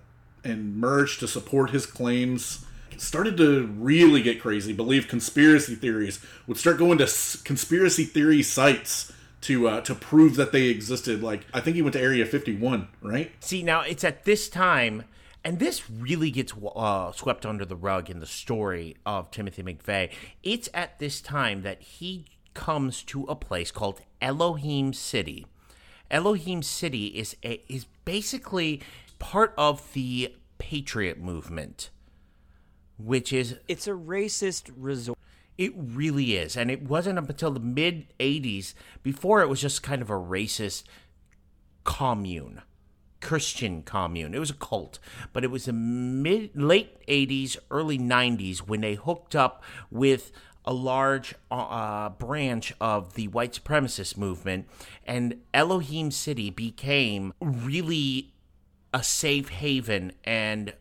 [0.44, 2.64] and merch to support his claims.
[3.00, 7.08] Started to really get crazy, believe conspiracy theories, would start going to
[7.44, 11.24] conspiracy theory sites to uh, to prove that they existed.
[11.24, 13.32] Like I think he went to Area 51, right?
[13.40, 15.06] See, now it's at this time,
[15.44, 20.12] and this really gets uh, swept under the rug in the story of Timothy McVeigh.
[20.44, 25.46] It's at this time that he comes to a place called Elohim City.
[26.12, 28.82] Elohim City is a, is basically
[29.20, 31.90] part of the Patriot movement,
[33.04, 35.18] which is It's a racist resort.
[35.58, 36.56] it really is.
[36.56, 40.14] And it wasn't up until the mid 80s before it was just kind of a
[40.14, 40.84] racist
[41.84, 42.62] commune.
[43.22, 44.34] Christian commune.
[44.34, 45.00] It was a cult,
[45.34, 50.32] but it was the mid late 80s, early 90s when they hooked up with
[50.66, 54.68] a large uh, branch of the white supremacist movement,
[55.06, 58.34] and Elohim City became really
[58.94, 60.74] a safe haven and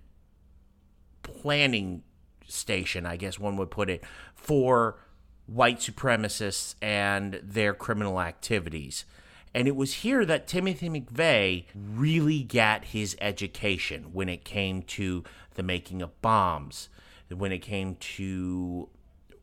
[1.22, 2.02] planning
[2.48, 4.02] station, I guess one would put it,
[4.34, 4.98] for
[5.46, 9.04] white supremacists and their criminal activities.
[9.54, 15.24] And it was here that Timothy McVeigh really got his education when it came to
[15.54, 16.88] the making of bombs,
[17.34, 18.88] when it came to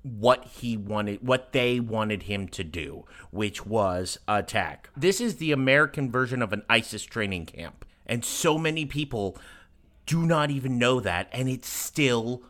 [0.04, 4.90] what he wanted, what they wanted him to do, which was attack.
[4.96, 7.84] This is the American version of an ISIS training camp.
[8.06, 9.36] And so many people
[10.06, 12.44] do not even know that, and it's still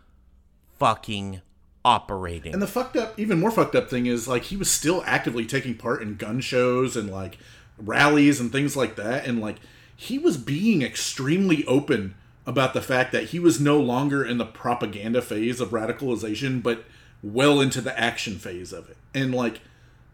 [0.78, 1.42] fucking
[1.84, 2.54] operating.
[2.54, 5.46] And the fucked up, even more fucked up thing is like he was still actively
[5.46, 7.38] taking part in gun shows and like
[7.78, 9.26] rallies and things like that.
[9.26, 9.58] And like
[9.96, 12.16] he was being extremely open
[12.48, 16.86] about the fact that he was no longer in the propaganda phase of radicalization, but
[17.24, 18.98] well into the action phase of it.
[19.14, 19.62] And like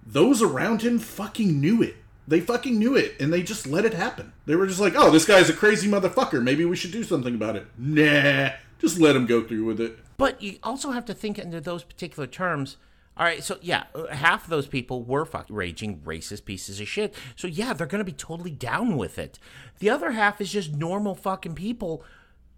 [0.06, 1.96] those around him fucking knew it.
[2.28, 4.34] They fucking knew it and they just let it happen.
[4.46, 6.42] They were just like, oh, this guy's a crazy motherfucker.
[6.44, 7.66] Maybe we should do something about it.
[7.78, 9.98] Nah, just let him go through with it.
[10.22, 12.78] But you also have to think under those particular terms.
[13.18, 17.16] All right, so yeah, half of those people were fucking raging racist pieces of shit.
[17.36, 19.40] So yeah, they're gonna be totally down with it.
[19.80, 22.04] The other half is just normal fucking people.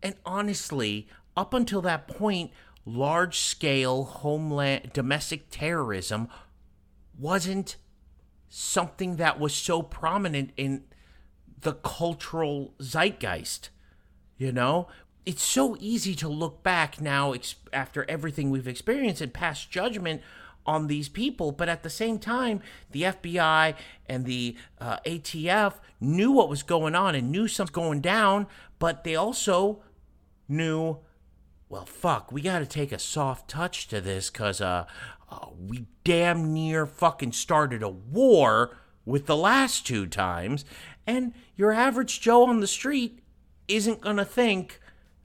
[0.01, 2.51] And honestly, up until that point,
[2.85, 6.27] large scale homeland domestic terrorism
[7.17, 7.77] wasn't
[8.49, 10.83] something that was so prominent in
[11.61, 13.69] the cultural zeitgeist.
[14.37, 14.89] You know,
[15.25, 20.21] it's so easy to look back now ex- after everything we've experienced and pass judgment
[20.65, 23.75] on these people, but at the same time, the FBI
[24.07, 28.47] and the uh, ATF knew what was going on and knew something going down,
[28.79, 29.81] but they also
[30.47, 30.97] knew,
[31.69, 34.85] well, fuck, we got to take a soft touch to this because uh,
[35.29, 40.63] uh, we damn near fucking started a war with the last two times,
[41.05, 43.19] and your average Joe on the street
[43.67, 44.79] isn't gonna think,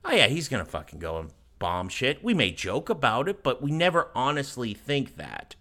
[0.05, 2.23] oh yeah, he's gonna fucking go and bomb shit.
[2.23, 5.55] We may joke about it, but we never honestly think that.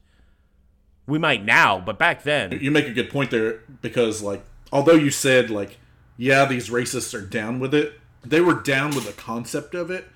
[1.06, 4.92] We might now, but back then, You make a good point there because, like, although
[4.94, 5.78] you said, like,
[6.18, 10.06] yeah, these racists are down with it, they were down with the concept of it,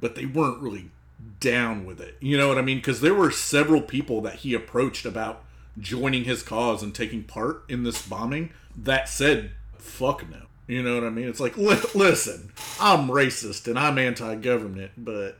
[0.00, 0.90] but they weren't really
[1.38, 2.16] down with it.
[2.20, 2.78] You know what I mean?
[2.78, 5.44] Because there were several people that he approached about
[5.78, 10.46] joining his cause and taking part in this bombing that said, fuck no.
[10.70, 11.26] You know what I mean?
[11.28, 15.36] It's like, li- listen, I'm racist and I'm anti government, but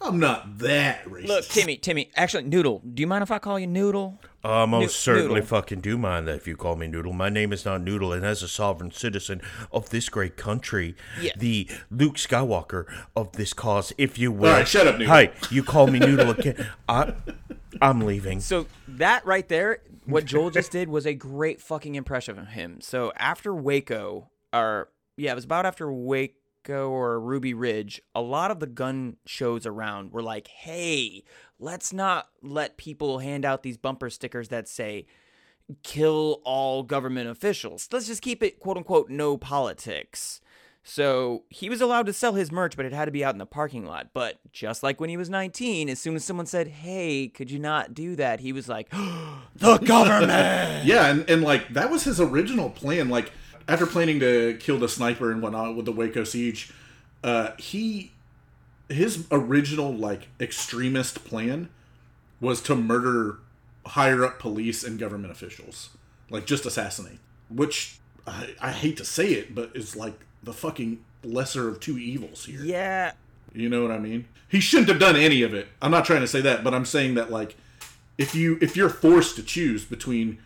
[0.00, 1.28] I'm not that racist.
[1.28, 2.10] Look, Timmy, Timmy.
[2.16, 2.82] Actually, Noodle.
[2.94, 4.18] Do you mind if I call you Noodle?
[4.42, 5.46] Uh, I most Noo- certainly Noodle.
[5.46, 7.12] fucking do mind that if you call me Noodle.
[7.12, 9.40] My name is not Noodle, and as a sovereign citizen
[9.70, 11.32] of this great country, Yeah.
[11.36, 14.48] the Luke Skywalker of this cause, if you will.
[14.48, 15.14] All right, shut up, Noodle.
[15.14, 16.66] Hi, you call me Noodle again.
[16.88, 17.12] I,
[17.80, 18.40] I'm leaving.
[18.40, 22.80] So that right there, what Joel just did was a great fucking impression of him.
[22.80, 28.50] So after Waco, or yeah, it was about after Waco or Ruby Ridge, a lot
[28.50, 31.24] of the gun shows around were like, hey,
[31.58, 35.06] let's not let people hand out these bumper stickers that say,
[35.82, 37.88] kill all government officials.
[37.92, 40.40] Let's just keep it quote unquote no politics.
[40.82, 43.38] So he was allowed to sell his merch, but it had to be out in
[43.38, 44.08] the parking lot.
[44.14, 47.58] But just like when he was 19, as soon as someone said, Hey, could you
[47.58, 48.40] not do that?
[48.40, 48.90] He was like,
[49.54, 50.86] The government!
[50.86, 53.08] Yeah, and, and like that was his original plan.
[53.08, 53.30] Like
[53.70, 56.72] after planning to kill the sniper and whatnot with the Waco siege,
[57.22, 58.10] uh, he
[58.88, 61.68] his original like extremist plan
[62.40, 63.38] was to murder
[63.86, 65.90] higher up police and government officials,
[66.28, 67.20] like just assassinate.
[67.48, 71.96] Which I, I hate to say it, but it's like the fucking lesser of two
[71.96, 72.62] evils here.
[72.62, 73.12] yeah.
[73.52, 74.26] You know what I mean?
[74.48, 75.66] He shouldn't have done any of it.
[75.82, 77.56] I'm not trying to say that, but I'm saying that like
[78.18, 80.38] if you if you're forced to choose between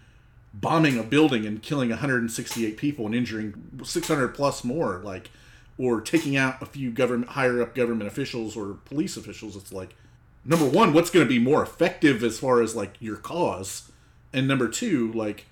[0.55, 5.31] bombing a building and killing 168 people and injuring 600 plus more like
[5.77, 9.97] or taking out a few government higher up government officials or police officials it's like
[10.45, 13.91] number 1 what's going to be more effective as far as like your cause
[14.33, 15.47] and number 2 like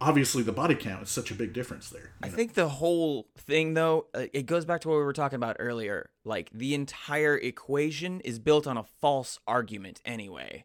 [0.00, 2.34] obviously the body count is such a big difference there I know?
[2.34, 5.56] think the whole thing, though, uh, it goes back to what we were talking about
[5.58, 6.10] earlier.
[6.24, 10.64] Like, the entire equation is built on a false argument anyway.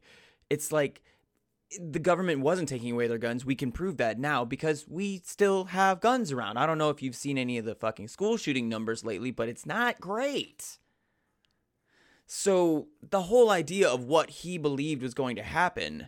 [0.50, 1.02] It's like
[1.80, 3.46] the government wasn't taking away their guns.
[3.46, 6.58] We can prove that now because we still have guns around.
[6.58, 9.50] I don't know if you've seen any of the fucking school shooting numbers lately, but
[9.50, 10.78] it's not great.
[12.26, 16.08] So, the whole idea of what he believed was going to happen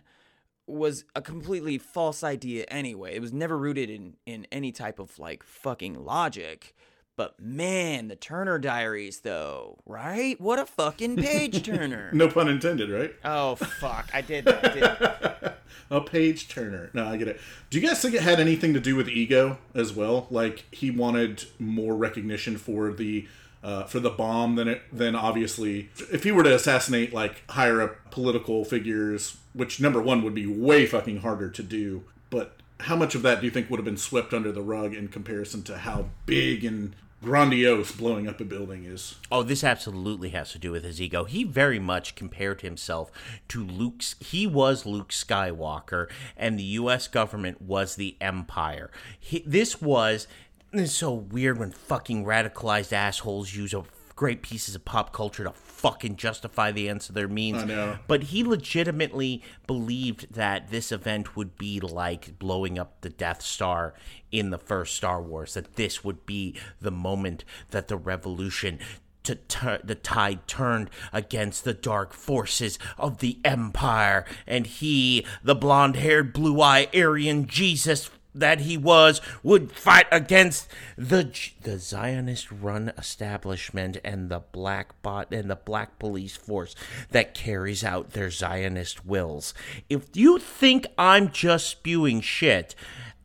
[0.66, 3.14] was a completely false idea anyway.
[3.14, 6.74] It was never rooted in in any type of like fucking logic.
[7.16, 10.40] But man, the Turner Diaries though, right?
[10.40, 12.10] What a fucking page turner.
[12.12, 14.74] no pun intended right Oh fuck, I did that.
[14.74, 15.52] Didn't
[15.90, 16.90] a page turner.
[16.92, 17.40] No, I get it.
[17.70, 20.26] Do you guys think it had anything to do with ego as well?
[20.30, 23.28] Like he wanted more recognition for the
[23.62, 27.80] uh, for the bomb than it than obviously if he were to assassinate like higher
[27.82, 32.04] up political figures, which number one would be way fucking harder to do.
[32.30, 34.94] But how much of that do you think would have been swept under the rug
[34.94, 36.94] in comparison to how big and
[37.26, 39.16] grandiose blowing up a building is?
[39.32, 41.24] Oh, this absolutely has to do with his ego.
[41.24, 43.10] He very much compared himself
[43.48, 44.14] to Luke's.
[44.20, 47.08] He was Luke Skywalker, and the U.S.
[47.08, 48.90] government was the Empire.
[49.18, 50.28] He, this was.
[50.72, 53.82] It's so weird when fucking radicalized assholes use a
[54.16, 57.62] great pieces of pop culture to fucking justify the ends of their means.
[57.62, 57.98] I know.
[58.08, 63.94] But he legitimately believed that this event would be like blowing up the Death Star
[64.32, 68.78] in the first Star Wars, that this would be the moment that the revolution.
[69.24, 75.56] To tur- the tide turned against the dark forces of the Empire, and he, the
[75.56, 81.32] blonde haired, blue eyed Aryan Jesus that he was would fight against the
[81.62, 86.74] the Zionist run establishment and the black bot and the black police force
[87.10, 89.54] that carries out their Zionist wills.
[89.88, 92.74] If you think I'm just spewing shit,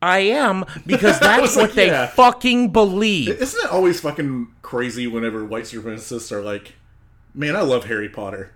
[0.00, 2.08] I am because that's what like, they yeah.
[2.08, 3.28] fucking believe.
[3.28, 6.74] Isn't it always fucking crazy whenever white supremacists are like,
[7.34, 8.52] "Man, I love Harry Potter,"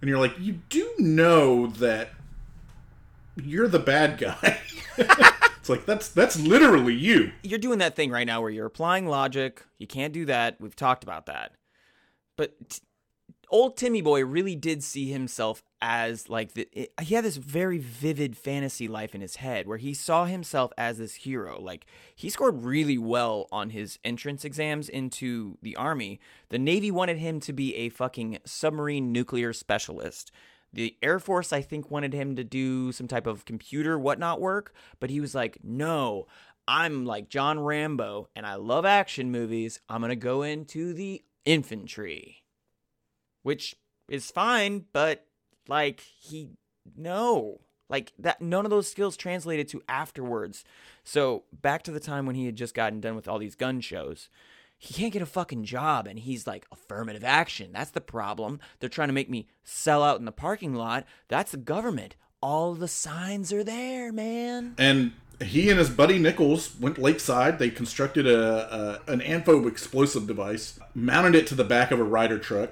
[0.00, 2.10] and you're like, "You do know that
[3.36, 4.58] you're the bad guy."
[5.64, 7.32] it's like that's that's literally you.
[7.42, 9.64] you're doing that thing right now where you're applying logic.
[9.78, 10.60] You can't do that.
[10.60, 11.52] We've talked about that.
[12.36, 12.82] But t-
[13.48, 17.78] old Timmy Boy really did see himself as like the, it, he had this very
[17.78, 21.58] vivid fantasy life in his head where he saw himself as this hero.
[21.58, 26.20] Like he scored really well on his entrance exams into the army.
[26.50, 30.30] The Navy wanted him to be a fucking submarine nuclear specialist.
[30.74, 34.74] The Air Force, I think, wanted him to do some type of computer whatnot work,
[34.98, 36.26] but he was like, no,
[36.66, 39.80] I'm like John Rambo and I love action movies.
[39.88, 42.42] I'm going to go into the infantry,
[43.42, 43.76] which
[44.08, 45.26] is fine, but
[45.68, 46.50] like, he,
[46.96, 47.60] no.
[47.88, 50.64] Like that, none of those skills translated to afterwards.
[51.04, 53.80] So back to the time when he had just gotten done with all these gun
[53.80, 54.28] shows,
[54.84, 58.88] he can't get a fucking job and he's like affirmative action that's the problem they're
[58.88, 62.88] trying to make me sell out in the parking lot that's the government all the
[62.88, 65.12] signs are there man And
[65.42, 67.58] he and his buddy Nichols went lakeside.
[67.58, 72.04] They constructed a, a an Anfo explosive device, mounted it to the back of a
[72.04, 72.70] Ryder truck.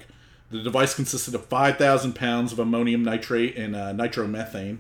[0.51, 4.79] The device consisted of 5,000 pounds of ammonium nitrate and uh, nitromethane.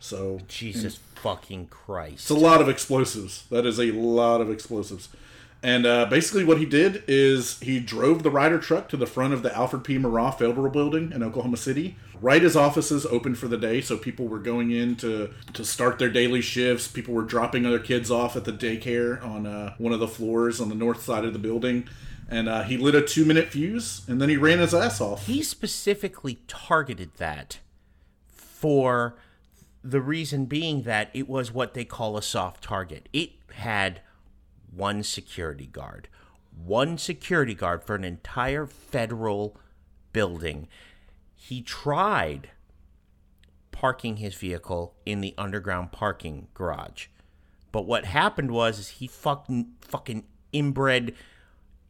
[0.00, 2.14] So Jesus fucking Christ.
[2.14, 3.46] It's a lot of explosives.
[3.50, 5.08] That is a lot of explosives.
[5.62, 9.32] And uh, basically, what he did is he drove the Ryder truck to the front
[9.32, 9.96] of the Alfred P.
[9.96, 11.96] Murrah Federal Building in Oklahoma City.
[12.20, 15.98] Right as offices opened for the day, so people were going in to, to start
[15.98, 16.88] their daily shifts.
[16.88, 20.60] People were dropping their kids off at the daycare on uh, one of the floors
[20.60, 21.88] on the north side of the building.
[22.28, 25.26] And uh, he lit a two minute fuse, and then he ran his ass off.
[25.26, 27.58] he specifically targeted that
[28.26, 29.16] for
[29.84, 33.08] the reason being that it was what they call a soft target.
[33.12, 34.00] It had
[34.74, 36.08] one security guard,
[36.54, 39.56] one security guard for an entire federal
[40.12, 40.68] building.
[41.34, 42.50] He tried
[43.70, 47.06] parking his vehicle in the underground parking garage.
[47.72, 51.14] But what happened was is he fucking fucking inbred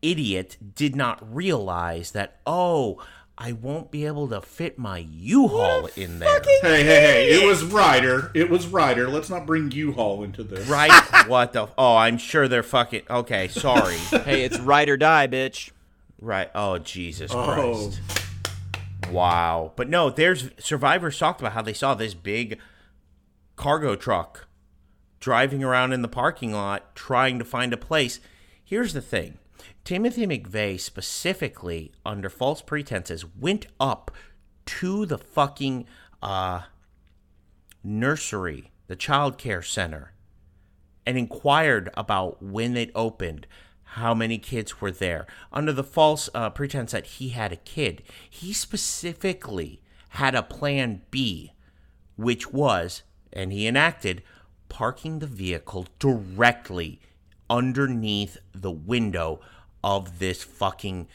[0.00, 3.02] idiot did not realize that oh
[3.38, 6.40] I won't be able to fit my U-Haul in there.
[6.62, 7.30] Hey, hey, hey!
[7.32, 8.30] It was Ryder.
[8.34, 9.08] It was Ryder.
[9.08, 10.68] Let's not bring U-Haul into this.
[10.68, 10.92] Right?
[11.26, 11.68] what the?
[11.78, 13.02] Oh, I'm sure they're fucking.
[13.08, 13.96] Okay, sorry.
[14.24, 15.70] hey it's ride or die bitch
[16.22, 16.50] right?
[16.54, 18.00] Oh, Jesus Oh, Christ!
[19.10, 19.72] Wow.
[19.76, 22.58] But no, there's survivors talked about how they saw this big
[23.56, 24.46] cargo truck
[25.20, 28.20] driving around in the parking lot trying to find a place.
[28.64, 29.38] Here's the thing.
[29.84, 34.10] Timothy McVeigh specifically under false pretenses went up
[34.64, 35.86] to the fucking
[36.22, 36.62] uh
[37.84, 40.12] nursery, the child care center
[41.06, 43.46] and inquired about when it opened,
[43.82, 48.02] how many kids were there, under the false uh, pretense that he had a kid.
[48.28, 51.52] He specifically had a plan B,
[52.16, 53.02] which was,
[53.32, 54.22] and he enacted,
[54.68, 57.00] parking the vehicle directly
[57.50, 59.40] underneath the window
[59.82, 61.08] of this fucking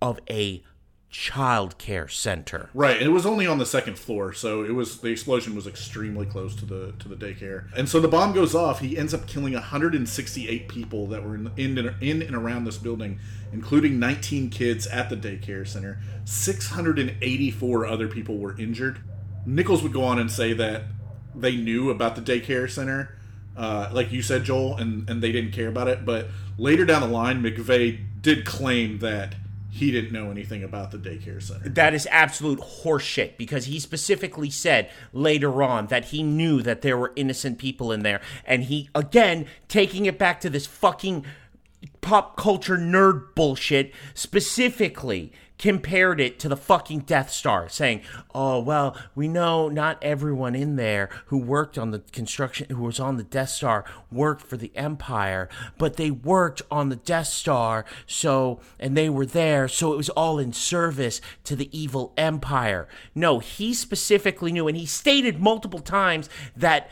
[0.00, 0.62] of a
[1.10, 2.68] child care center.
[2.74, 6.26] Right, it was only on the second floor, so it was the explosion was extremely
[6.26, 7.64] close to the to the daycare.
[7.76, 8.80] And so the bomb goes off.
[8.80, 13.18] He ends up killing 168 people that were in in, in and around this building,
[13.52, 16.00] including 19 kids at the daycare center.
[16.24, 19.00] 684 other people were injured.
[19.46, 20.82] Nichols would go on and say that
[21.34, 23.17] they knew about the daycare center,
[23.58, 26.04] uh, like you said, Joel, and and they didn't care about it.
[26.04, 29.34] But later down the line, McVeigh did claim that
[29.70, 31.68] he didn't know anything about the daycare center.
[31.68, 36.96] That is absolute horseshit because he specifically said later on that he knew that there
[36.96, 38.20] were innocent people in there.
[38.44, 41.24] And he, again, taking it back to this fucking
[42.00, 48.00] pop culture nerd bullshit, specifically compared it to the fucking Death Star, saying,
[48.34, 53.00] oh, well, we know not everyone in there who worked on the construction, who was
[53.00, 57.84] on the Death Star, worked for the Empire, but they worked on the Death Star,
[58.06, 62.88] so, and they were there, so it was all in service to the evil Empire.
[63.14, 66.88] No, he specifically knew, and he stated multiple times that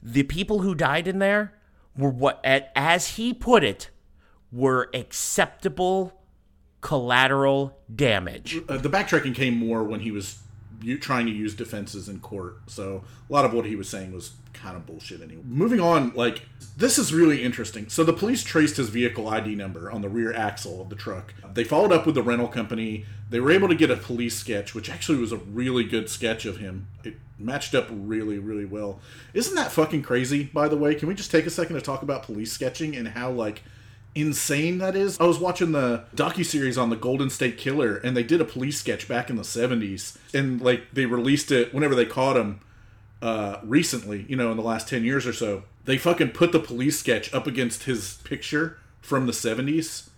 [0.00, 1.54] the people who died in there
[1.96, 3.90] were what, as he put it,
[4.52, 6.20] were acceptable
[6.80, 8.60] collateral damage.
[8.68, 10.38] uh, the backtracking came more when he was
[11.00, 12.58] trying to use defenses in court.
[12.66, 15.42] So a lot of what he was saying was kind of bullshit anyway.
[15.44, 16.42] Moving on, like
[16.76, 17.88] this is really interesting.
[17.88, 21.34] So the police traced his vehicle ID number on the rear axle of the truck.
[21.54, 23.04] They followed up with the rental company.
[23.30, 26.46] They were able to get a police sketch, which actually was a really good sketch
[26.46, 26.86] of him.
[27.02, 29.00] It matched up really, really well.
[29.34, 30.44] Isn't that fucking crazy?
[30.44, 33.08] By the way, can we just take a second to talk about police sketching and
[33.08, 33.62] how like
[34.16, 35.20] insane that is.
[35.20, 38.80] I was watching the docu-series on the Golden State Killer and they did a police
[38.80, 42.60] sketch back in the 70s and like they released it whenever they caught him
[43.22, 45.64] uh recently, you know, in the last 10 years or so.
[45.84, 50.08] They fucking put the police sketch up against his picture from the 70s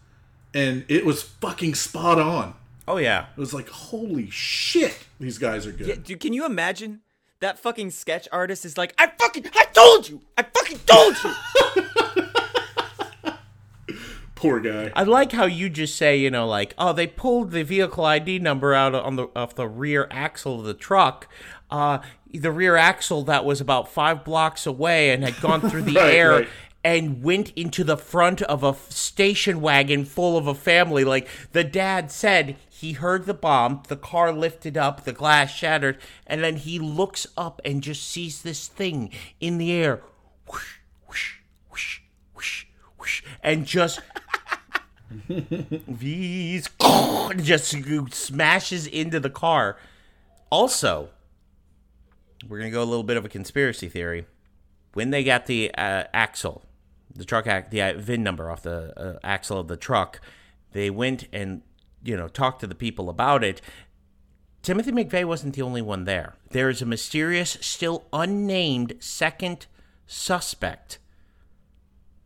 [0.54, 2.54] and it was fucking spot on.
[2.86, 3.26] Oh, yeah.
[3.36, 5.86] It was like, holy shit, these guys are good.
[5.86, 7.00] Yeah, dude, can you imagine?
[7.40, 12.24] That fucking sketch artist is like, I fucking, I told you, I fucking told you.
[14.38, 14.92] Poor guy.
[14.94, 18.38] I like how you just say, you know, like, oh, they pulled the vehicle ID
[18.38, 21.28] number out on the off the rear axle of the truck.
[21.70, 21.98] Uh,
[22.32, 26.14] the rear axle that was about five blocks away and had gone through the Right,
[26.14, 26.48] air right.
[26.84, 31.04] and went into the front of a f- station wagon full of a family.
[31.04, 35.98] Like the dad said, he heard the bomb, the car lifted up, the glass shattered,
[36.28, 39.10] and then he looks up and just sees this thing
[39.40, 40.00] in the air,
[40.48, 40.76] whoosh,
[41.08, 41.34] whoosh,
[41.70, 42.00] whoosh,
[42.34, 42.66] whoosh,
[42.98, 44.00] whoosh, and just
[45.28, 46.68] V's
[47.36, 47.74] just
[48.14, 49.78] smashes into the car.
[50.50, 51.10] Also,
[52.46, 54.26] we're gonna go a little bit of a conspiracy theory.
[54.92, 56.62] When they got the uh, axle,
[57.14, 60.20] the truck act, the uh, VIN number off the uh, axle of the truck,
[60.72, 61.62] they went and
[62.02, 63.60] you know talked to the people about it.
[64.62, 66.34] Timothy McVeigh wasn't the only one there.
[66.50, 69.66] There is a mysterious, still unnamed second
[70.06, 70.98] suspect.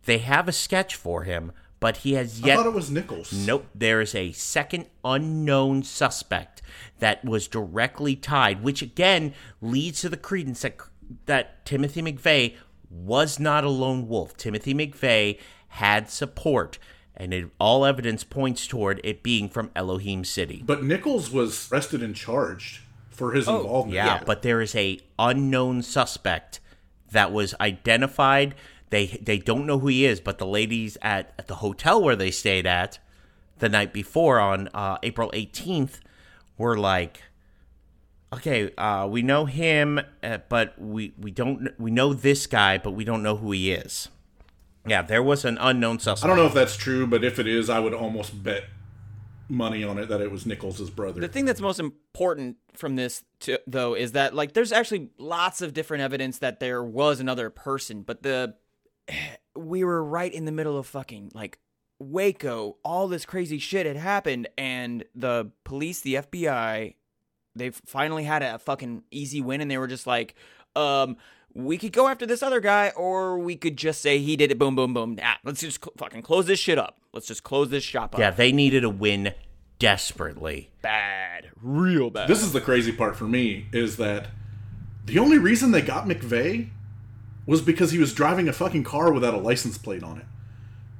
[0.04, 1.52] They have a sketch for him,
[1.82, 2.44] but he has yet.
[2.44, 3.32] I yet thought it was Nichols.
[3.32, 3.66] Nope.
[3.74, 6.62] There is a second unknown suspect
[7.00, 10.78] that was directly tied, which again leads to the credence that,
[11.26, 12.54] that Timothy McVeigh
[12.88, 14.36] was not a lone wolf.
[14.36, 16.78] Timothy McVeigh had support,
[17.16, 20.62] and it, all evidence points toward it being from Elohim City.
[20.64, 22.80] But Nichols was arrested and charged
[23.10, 23.98] for his oh, involvement.
[23.98, 26.60] Oh, Yeah, but there is a unknown suspect
[27.10, 28.54] that was identified.
[28.92, 32.14] They they don't know who he is, but the ladies at, at the hotel where
[32.14, 32.98] they stayed at
[33.58, 36.00] the night before on uh, April 18th
[36.58, 37.22] were like,
[38.34, 42.90] okay, uh, we know him, uh, but we we don't we know this guy, but
[42.90, 44.10] we don't know who he is.
[44.86, 46.24] Yeah, there was an unknown suspect.
[46.24, 48.64] I don't know if that's true, but if it is, I would almost bet
[49.48, 51.18] money on it that it was Nichols' brother.
[51.18, 55.62] The thing that's most important from this, to, though, is that like there's actually lots
[55.62, 58.56] of different evidence that there was another person, but the
[59.56, 61.58] we were right in the middle of fucking like
[61.98, 62.76] Waco.
[62.84, 66.94] All this crazy shit had happened, and the police, the FBI,
[67.54, 70.34] they finally had a fucking easy win, and they were just like,
[70.76, 71.16] um.
[71.54, 74.58] We could go after this other guy, or we could just say he did it.
[74.58, 75.18] Boom, boom, boom.
[75.22, 76.98] Ah, let's just cl- fucking close this shit up.
[77.12, 78.18] Let's just close this shop up.
[78.18, 79.34] Yeah, they needed a win
[79.78, 80.70] desperately.
[80.80, 82.26] bad, real bad.
[82.26, 84.28] this is the crazy part for me is that
[85.04, 86.70] the only reason they got McVeigh
[87.46, 90.26] was because he was driving a fucking car without a license plate on it.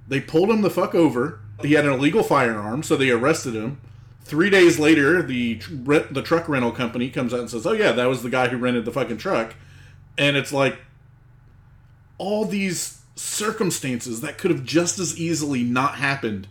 [0.09, 1.41] They pulled him the fuck over.
[1.63, 3.81] He had an illegal firearm, so they arrested him.
[4.25, 8.09] Three days later, the the truck rental company comes out and says, "Oh yeah, that
[8.09, 9.55] was the guy who rented the fucking truck,"
[10.17, 10.79] and it's like
[12.19, 16.49] all these circumstances that could have just as easily not happened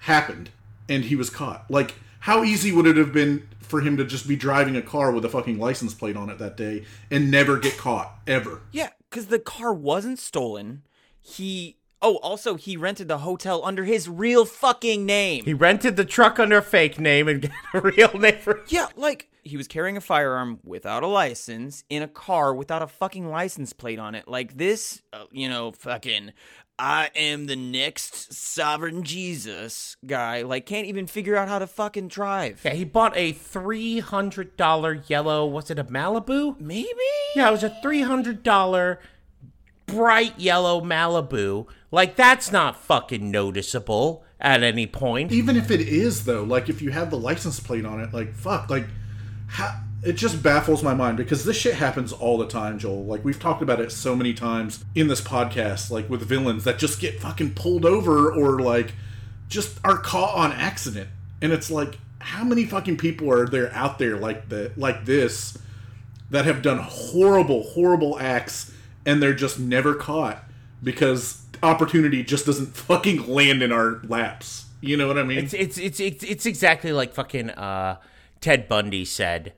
[0.00, 0.50] happened
[0.88, 1.70] and he was caught.
[1.70, 5.12] Like, how easy would it have been for him to just be driving a car
[5.12, 8.60] with a fucking license plate on it that day and never get caught ever?
[8.72, 10.82] Yeah, because the car wasn't stolen.
[11.20, 11.76] He.
[12.02, 15.44] Oh, also, he rented the hotel under his real fucking name.
[15.44, 17.42] He rented the truck under a fake name and
[17.72, 21.84] got a real name for yeah, like, he was carrying a firearm without a license
[21.90, 24.26] in a car without a fucking license plate on it.
[24.26, 26.32] Like, this, uh, you know, fucking.
[26.80, 30.40] I am the next sovereign Jesus guy.
[30.42, 32.62] Like, can't even figure out how to fucking drive.
[32.64, 35.44] Yeah, he bought a three hundred dollar yellow.
[35.44, 36.58] Was it a Malibu?
[36.58, 36.88] Maybe?
[37.36, 38.98] Yeah, it was a three hundred dollar
[39.84, 41.66] bright yellow Malibu.
[41.90, 45.32] Like that's not fucking noticeable at any point.
[45.32, 48.34] Even if it is though, like if you have the license plate on it, like
[48.34, 48.86] fuck, like
[49.48, 53.04] how it just baffles my mind because this shit happens all the time, Joel.
[53.04, 56.78] Like we've talked about it so many times in this podcast, like with villains that
[56.78, 58.94] just get fucking pulled over or like
[59.48, 61.08] just are caught on accident.
[61.42, 65.58] And it's like how many fucking people are there out there like the like this
[66.30, 68.72] that have done horrible, horrible acts
[69.04, 70.44] and they're just never caught
[70.82, 74.66] because opportunity just doesn't fucking land in our laps.
[74.80, 75.38] You know what I mean?
[75.38, 77.96] It's it's it's it's, it's exactly like fucking uh,
[78.40, 79.52] Ted Bundy said.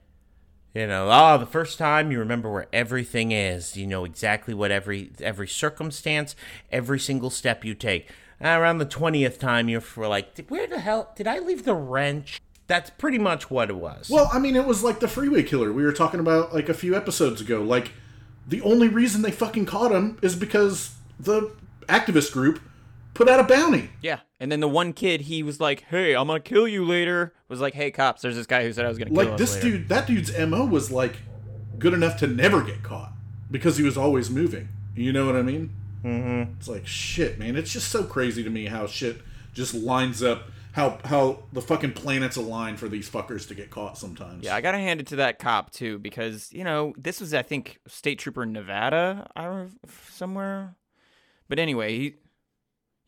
[0.75, 3.77] You know, oh, the first time you remember where everything is.
[3.77, 6.35] You know exactly what every every circumstance,
[6.71, 8.09] every single step you take.
[8.41, 12.41] Ah, around the twentieth time, you're like, where the hell did I leave the wrench?
[12.69, 14.09] That's pretty much what it was.
[14.09, 16.75] Well, I mean, it was like the freeway killer we were talking about like a
[16.75, 17.63] few episodes ago.
[17.63, 17.93] Like,
[18.49, 21.53] the only reason they fucking caught him is because the
[21.89, 22.61] activist group
[23.15, 23.91] put out a bounty.
[24.01, 24.21] Yeah.
[24.41, 27.33] And then the one kid, he was like, hey, I'm going to kill you later.
[27.49, 29.39] Was like, hey, cops, there's this guy who said I was going to kill Like
[29.39, 29.79] this later.
[29.79, 31.17] dude, that dude's mo was like
[31.79, 33.13] good enough to never get caught
[33.51, 34.69] because he was always moving.
[34.97, 35.71] You know what I mean?
[36.05, 36.53] Mm-hmm.
[36.59, 37.57] It's like shit, man.
[37.57, 39.21] It's just so crazy to me how shit
[39.55, 40.45] just lines up.
[40.73, 44.43] How how the fucking planets align for these fuckers to get caught sometimes.
[44.43, 47.43] Yeah, I gotta hand it to that cop too because you know this was I
[47.43, 49.71] think state trooper in Nevada, I don't know,
[50.11, 50.75] somewhere.
[51.49, 52.15] But anyway, he,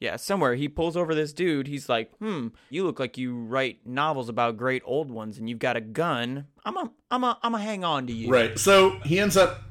[0.01, 1.66] yeah, somewhere he pulls over this dude.
[1.66, 5.59] He's like, "Hmm, you look like you write novels about great old ones, and you've
[5.59, 6.47] got a gun.
[6.64, 8.59] I'm a, I'm a, I'm a hang on to you." Right.
[8.59, 9.62] So he ends up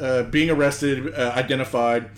[0.00, 2.10] uh, being arrested, uh, identified.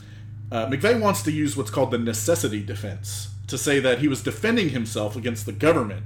[0.53, 4.23] Uh, McVeigh wants to use what's called the necessity defense to say that he was
[4.23, 6.05] defending himself against the government,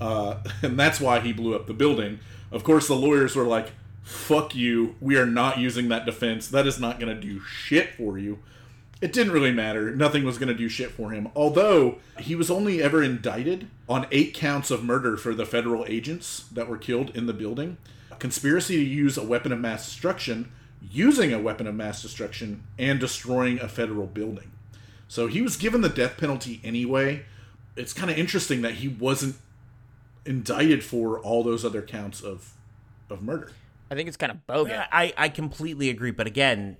[0.00, 2.18] uh, and that's why he blew up the building.
[2.50, 3.72] Of course, the lawyers were like,
[4.02, 4.96] "Fuck you!
[5.00, 6.48] We are not using that defense.
[6.48, 8.40] That is not going to do shit for you."
[9.04, 9.94] It didn't really matter.
[9.94, 11.28] Nothing was going to do shit for him.
[11.36, 16.46] Although he was only ever indicted on eight counts of murder for the federal agents
[16.50, 17.76] that were killed in the building,
[18.18, 20.50] conspiracy to use a weapon of mass destruction,
[20.80, 24.50] using a weapon of mass destruction, and destroying a federal building.
[25.06, 27.26] So he was given the death penalty anyway.
[27.76, 29.36] It's kind of interesting that he wasn't
[30.24, 32.54] indicted for all those other counts of
[33.10, 33.52] of murder.
[33.90, 34.80] I think it's kind of bogus.
[34.90, 36.78] I, I completely agree, but again,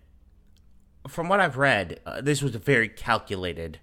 [1.08, 3.78] from what I've read, uh, this was a very calculated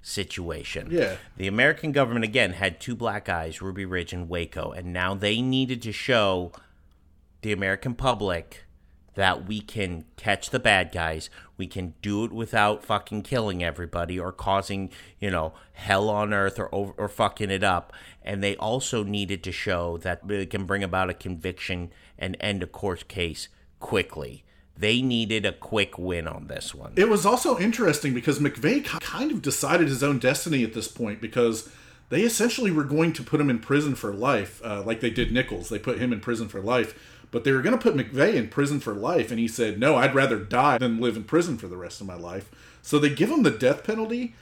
[0.00, 0.88] situation.
[0.90, 1.16] Yeah.
[1.36, 5.40] The American government, again, had two black guys, Ruby Ridge and Waco, and now they
[5.40, 6.52] needed to show
[7.42, 8.64] the American public
[9.14, 11.28] that we can catch the bad guys.
[11.56, 16.58] We can do it without fucking killing everybody or causing, you know, hell on earth
[16.58, 17.92] or over, or fucking it up.
[18.22, 22.62] And they also needed to show that they can bring about a conviction and end
[22.62, 23.48] a court case
[23.80, 24.44] quickly.
[24.82, 26.92] They needed a quick win on this one.
[26.96, 31.20] It was also interesting because McVeigh kind of decided his own destiny at this point
[31.20, 31.70] because
[32.08, 35.30] they essentially were going to put him in prison for life, uh, like they did
[35.30, 35.68] Nichols.
[35.68, 36.98] They put him in prison for life,
[37.30, 39.94] but they were going to put McVeigh in prison for life, and he said, "No,
[39.94, 42.50] I'd rather die than live in prison for the rest of my life."
[42.82, 44.34] So they give him the death penalty,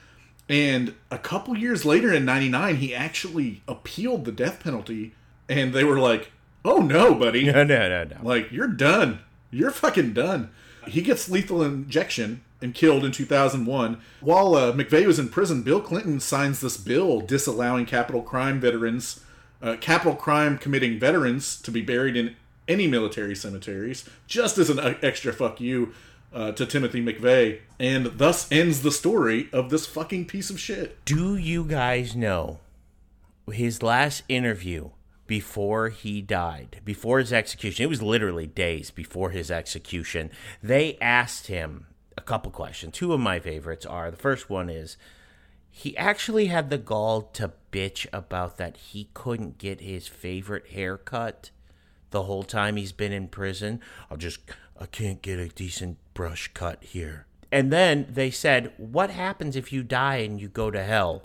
[0.49, 5.13] and a couple years later, in '99, he actually appealed the death penalty,
[5.51, 6.33] and they were like,
[6.65, 8.17] "Oh no, buddy!" no, no, no, no.
[8.23, 9.21] Like, you're done.
[9.51, 10.51] You're fucking done.
[10.87, 14.01] He gets lethal injection and killed in 2001.
[14.21, 19.25] While uh, McVeigh was in prison, Bill Clinton signs this bill disallowing capital crime veterans,
[19.63, 22.37] uh, capital crime committing veterans to be buried in
[22.69, 25.93] any military cemeteries, just as an uh, extra fuck you
[26.33, 27.61] uh, to Timothy McVeigh.
[27.79, 31.05] And thus ends the story of this fucking piece of shit.
[31.05, 32.61] Do you guys know
[33.51, 34.91] his last interview
[35.31, 37.85] before he died, before his execution?
[37.85, 40.29] It was literally days before his execution.
[40.61, 41.87] They asked him
[42.19, 42.95] a couple questions.
[42.95, 44.97] Two of my favorites are the first one is
[45.71, 51.51] he actually had the gall to bitch about that he couldn't get his favorite haircut
[52.11, 53.81] the whole time he's been in prison.
[54.11, 54.41] I'll just,
[54.81, 57.27] I can't get a decent brush cut here.
[57.53, 61.23] And then they said, What happens if you die and you go to hell?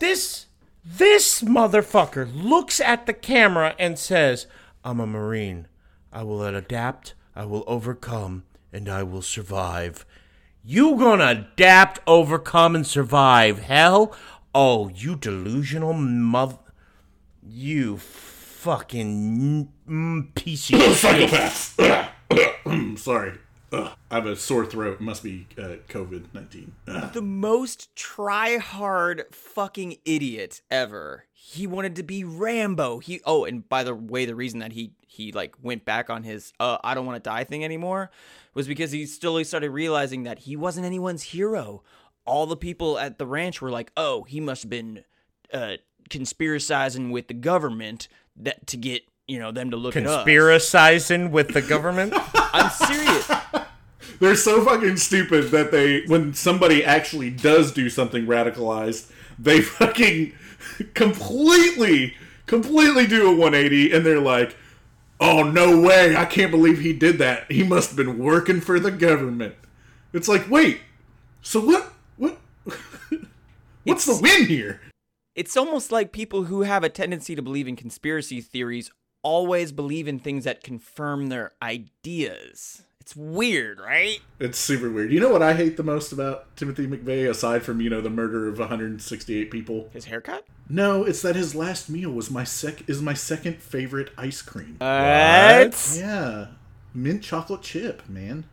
[0.00, 0.46] This
[0.84, 4.46] this motherfucker looks at the camera and says,
[4.84, 5.68] I'm a Marine.
[6.12, 10.04] I will adapt, I will overcome, and I will survive.
[10.64, 14.14] You gonna adapt, overcome, and survive hell?
[14.54, 16.58] Oh, you delusional mother.
[17.42, 21.30] You fucking mm, piece of shit.
[21.30, 22.98] Psychopaths.
[22.98, 23.38] Sorry.
[23.72, 23.90] Ugh.
[24.10, 24.94] I have a sore throat.
[24.94, 26.72] It must be uh, COVID 19.
[27.14, 31.24] the most try hard fucking idiot ever.
[31.32, 32.98] He wanted to be Rambo.
[32.98, 36.22] He oh, and by the way, the reason that he he like went back on
[36.22, 38.10] his uh I don't want to die thing anymore
[38.54, 41.82] was because he slowly started realizing that he wasn't anyone's hero.
[42.24, 45.04] All the people at the ranch were like, "Oh, he must have been
[45.52, 45.76] uh
[46.10, 51.30] conspiracizing with the government that to get, you know, them to look at us." Conspiracizing
[51.30, 52.12] with the government?
[52.34, 53.30] I'm serious.
[54.20, 60.32] They're so fucking stupid that they, when somebody actually does do something radicalized, they fucking
[60.94, 62.14] completely,
[62.46, 64.56] completely do a 180 and they're like,
[65.20, 66.16] oh, no way.
[66.16, 67.50] I can't believe he did that.
[67.50, 69.54] He must have been working for the government.
[70.12, 70.80] It's like, wait,
[71.40, 72.38] so what, what,
[73.84, 74.80] what's the win here?
[75.34, 78.90] it's almost like people who have a tendency to believe in conspiracy theories
[79.22, 82.82] always believe in things that confirm their ideas.
[83.02, 84.20] It's weird, right?
[84.38, 85.10] It's super weird.
[85.10, 88.08] You know what I hate the most about Timothy McVeigh, aside from, you know, the
[88.08, 89.90] murder of 168 people?
[89.92, 90.44] His haircut?
[90.68, 94.76] No, it's that his last meal was my sec is my second favorite ice cream.
[94.78, 95.96] What?
[95.96, 96.46] yeah,
[96.94, 98.44] mint chocolate chip, man.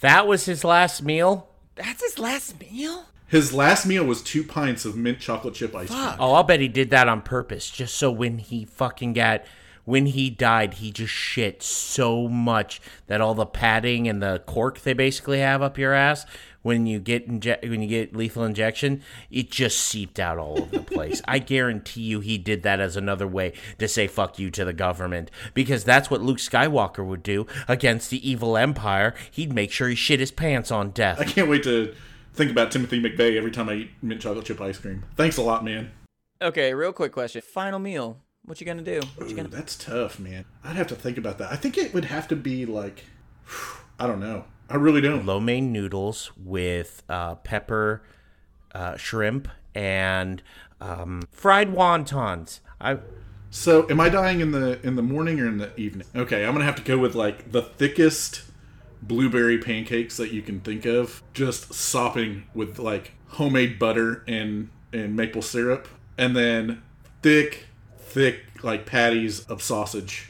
[0.00, 1.48] that was his last meal?
[1.76, 3.04] That's his last meal?
[3.28, 6.16] His last meal was two pints of mint chocolate chip ice cream.
[6.18, 9.44] Oh, I'll bet he did that on purpose, just so when he fucking got
[9.84, 14.80] when he died, he just shit so much that all the padding and the cork
[14.80, 16.26] they basically have up your ass
[16.62, 20.78] when you get inje- when you get lethal injection, it just seeped out all over
[20.78, 21.20] the place.
[21.26, 24.72] I guarantee you, he did that as another way to say "fuck you" to the
[24.72, 29.14] government because that's what Luke Skywalker would do against the evil Empire.
[29.30, 31.20] He'd make sure he shit his pants on death.
[31.20, 31.94] I can't wait to
[32.32, 35.04] think about Timothy McVeigh every time I eat mint chocolate chip ice cream.
[35.16, 35.90] Thanks a lot, man.
[36.40, 37.42] Okay, real quick question.
[37.42, 38.18] Final meal.
[38.44, 39.00] What you gonna do?
[39.14, 40.44] What you Ooh, gonna that's tough, man.
[40.64, 41.52] I'd have to think about that.
[41.52, 43.04] I think it would have to be like,
[44.00, 44.44] I don't know.
[44.68, 45.24] I really don't.
[45.26, 48.02] lo mein noodles with uh, pepper,
[48.74, 50.42] uh, shrimp, and
[50.80, 52.60] um, fried wontons.
[52.80, 52.98] I
[53.50, 56.06] So, am I dying in the in the morning or in the evening?
[56.16, 58.42] Okay, I'm gonna have to go with like the thickest
[59.02, 65.14] blueberry pancakes that you can think of, just sopping with like homemade butter and and
[65.14, 65.86] maple syrup,
[66.18, 66.82] and then
[67.22, 67.66] thick,
[68.12, 70.28] thick like patties of sausage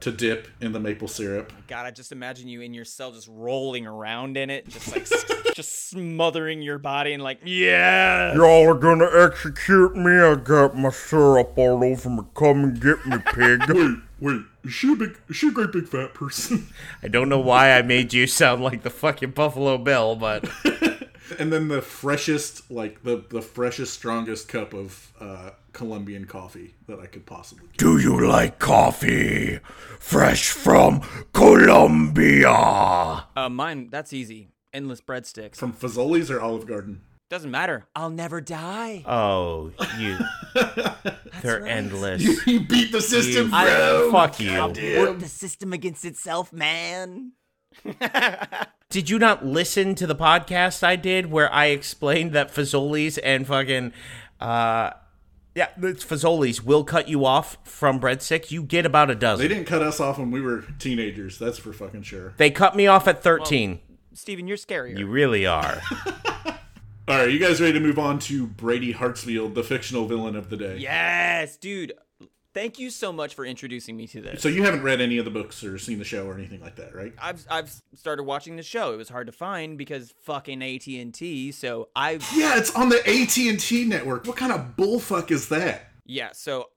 [0.00, 1.52] to dip in the maple syrup.
[1.66, 5.02] God, I just imagine you in your cell just rolling around in it, just like
[5.02, 8.34] s- just smothering your body and like, yeah.
[8.34, 10.12] Y'all are gonna execute me.
[10.12, 12.22] I got my syrup all over me.
[12.34, 13.62] Come and get me, pig.
[13.68, 16.68] Wait, wait, is she a big, is she a great big fat person?
[17.02, 20.48] I don't know why I made you sound like the fucking Buffalo Bill, but
[21.38, 26.98] and then the freshest, like the the freshest, strongest cup of uh, Colombian coffee that
[27.00, 27.66] I could possibly.
[27.66, 27.76] get.
[27.76, 29.58] Do you like coffee?
[29.98, 31.02] Fresh from
[31.34, 32.48] Colombia.
[32.48, 34.48] Uh, mine, that's easy.
[34.72, 35.56] Endless breadsticks.
[35.56, 37.02] From Fazoli's or Olive Garden.
[37.30, 37.86] Doesn't matter.
[37.96, 39.02] I'll never die.
[39.06, 40.18] oh, you.
[41.42, 42.22] They're endless.
[42.46, 44.08] you beat the system, You- bro.
[44.12, 44.52] Fuck you.
[44.98, 47.32] Work the system against itself, man.
[48.90, 53.44] Did you not listen to the podcast I did where I explained that Fazoli's and
[53.46, 53.92] fucking
[54.40, 54.90] uh
[55.54, 58.50] yeah, it's Fazoli's will cut you off from breadsticks.
[58.50, 59.46] You get about a dozen.
[59.46, 61.38] They didn't cut us off when we were teenagers.
[61.38, 62.34] That's for fucking sure.
[62.36, 63.80] They cut me off at 13.
[64.14, 64.98] Steven, you're scarier.
[64.98, 65.80] you really are.
[67.06, 70.48] All right, you guys ready to move on to Brady Hartsfield, the fictional villain of
[70.48, 70.78] the day?
[70.78, 71.92] yes, dude.
[72.54, 74.40] Thank you so much for introducing me to this.
[74.40, 76.76] So you haven't read any of the books or seen the show or anything like
[76.76, 77.12] that, right?
[77.20, 78.92] I've I've started watching the show.
[78.92, 81.50] It was hard to find because fucking AT and T.
[81.50, 84.26] So I Yeah, it's on the AT and T network.
[84.26, 85.90] What kind of bullfuck is that?
[86.06, 86.30] yeah.
[86.32, 86.68] So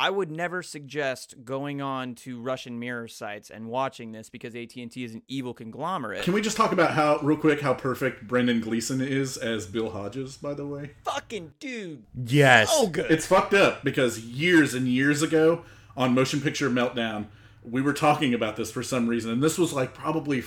[0.00, 4.76] I would never suggest going on to Russian mirror sites and watching this because AT
[4.76, 6.22] and T is an evil conglomerate.
[6.22, 9.90] Can we just talk about how, real quick, how perfect Brendan Gleeson is as Bill
[9.90, 10.36] Hodges?
[10.36, 12.70] By the way, fucking dude, Yes.
[12.70, 13.10] so good.
[13.10, 15.62] it's fucked up because years and years ago
[15.96, 17.26] on Motion Picture Meltdown,
[17.68, 20.42] we were talking about this for some reason, and this was like probably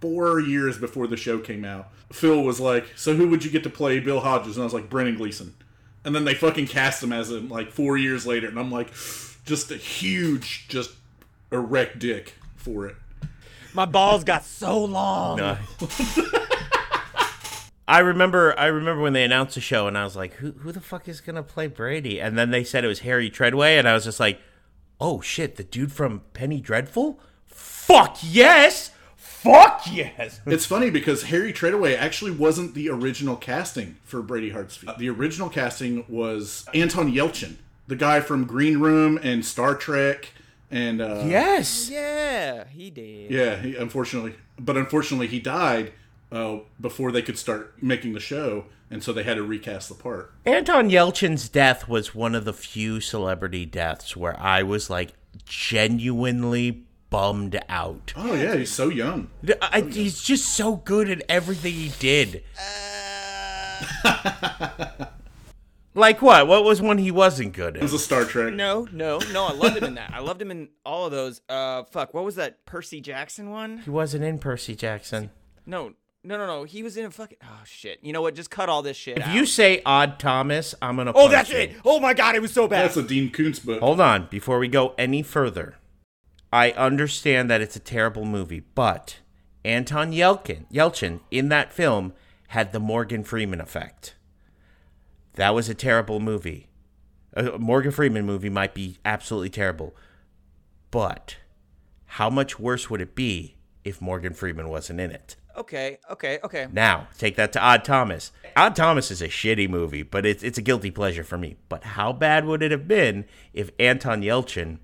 [0.00, 1.88] four years before the show came out.
[2.12, 4.74] Phil was like, "So who would you get to play Bill Hodges?" And I was
[4.74, 5.54] like, "Brendan Gleeson."
[6.04, 8.92] And then they fucking cast him as him like four years later, and I'm like,
[9.44, 10.92] just a huge, just
[11.52, 12.96] erect dick for it.
[13.74, 15.40] My balls got so long.
[17.86, 20.70] I remember I remember when they announced the show and I was like, who who
[20.70, 22.20] the fuck is gonna play Brady?
[22.20, 24.40] And then they said it was Harry Treadaway and I was just like,
[25.00, 27.18] oh shit, the dude from Penny Dreadful?
[27.46, 28.92] Fuck yes!
[29.42, 30.40] Fuck yes!
[30.46, 34.98] It's funny because Harry Treadaway actually wasn't the original casting for Brady Hartsfield.
[34.98, 40.28] The original casting was Anton Yelchin, the guy from Green Room and Star Trek,
[40.70, 41.88] and uh, Yes!
[41.90, 43.30] Yeah, he did.
[43.30, 45.92] yeah, he, unfortunately, but unfortunately, he died
[46.30, 49.94] uh, before they could start making the show, and so they had to recast the
[49.94, 50.32] part.
[50.44, 55.14] Anton Yelchin's death was one of the few celebrity deaths where I was like
[55.46, 58.12] genuinely bummed out.
[58.16, 59.28] Oh yeah, he's so young.
[59.60, 62.42] I, he's just so good at everything he did.
[65.94, 66.46] like what?
[66.46, 67.80] What was one he wasn't good at?
[67.80, 68.54] It was a Star Trek.
[68.54, 69.46] No, no, no.
[69.46, 70.12] I loved him in that.
[70.14, 71.40] I loved him in all of those.
[71.48, 72.14] Uh, fuck.
[72.14, 73.78] What was that Percy Jackson one?
[73.78, 75.30] He wasn't in Percy Jackson.
[75.66, 76.64] No, no, no, no.
[76.64, 77.38] He was in a fucking.
[77.42, 77.98] Oh shit.
[78.02, 78.34] You know what?
[78.34, 79.34] Just cut all this shit If out.
[79.34, 81.10] you say Odd Thomas, I'm gonna.
[81.10, 81.56] oh, punch that's you.
[81.58, 81.76] it.
[81.84, 82.84] Oh my god, it was so bad.
[82.84, 83.80] That's a Dean Koontz book.
[83.80, 85.76] Hold on, before we go any further.
[86.52, 89.18] I understand that it's a terrible movie, but
[89.64, 92.12] Anton Yelkin, Yelchin in that film
[92.48, 94.14] had the Morgan Freeman effect.
[95.34, 96.68] That was a terrible movie.
[97.34, 99.94] A Morgan Freeman movie might be absolutely terrible,
[100.90, 101.36] but
[102.06, 105.36] how much worse would it be if Morgan Freeman wasn't in it?
[105.56, 106.66] Okay, okay, okay.
[106.72, 108.32] Now, take that to Odd Thomas.
[108.56, 111.56] Odd Thomas is a shitty movie, but it's it's a guilty pleasure for me.
[111.68, 114.78] But how bad would it have been if Anton Yelchin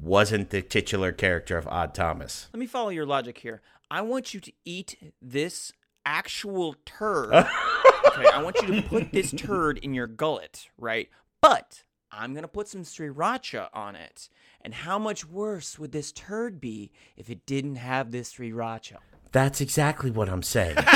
[0.00, 2.48] wasn't the titular character of Odd Thomas?
[2.52, 3.62] Let me follow your logic here.
[3.90, 5.72] I want you to eat this
[6.04, 7.32] actual turd.
[7.34, 11.08] okay, I want you to put this turd in your gullet, right?
[11.40, 14.28] But I'm gonna put some sriracha on it.
[14.62, 18.96] And how much worse would this turd be if it didn't have this sriracha?
[19.32, 20.76] That's exactly what I'm saying.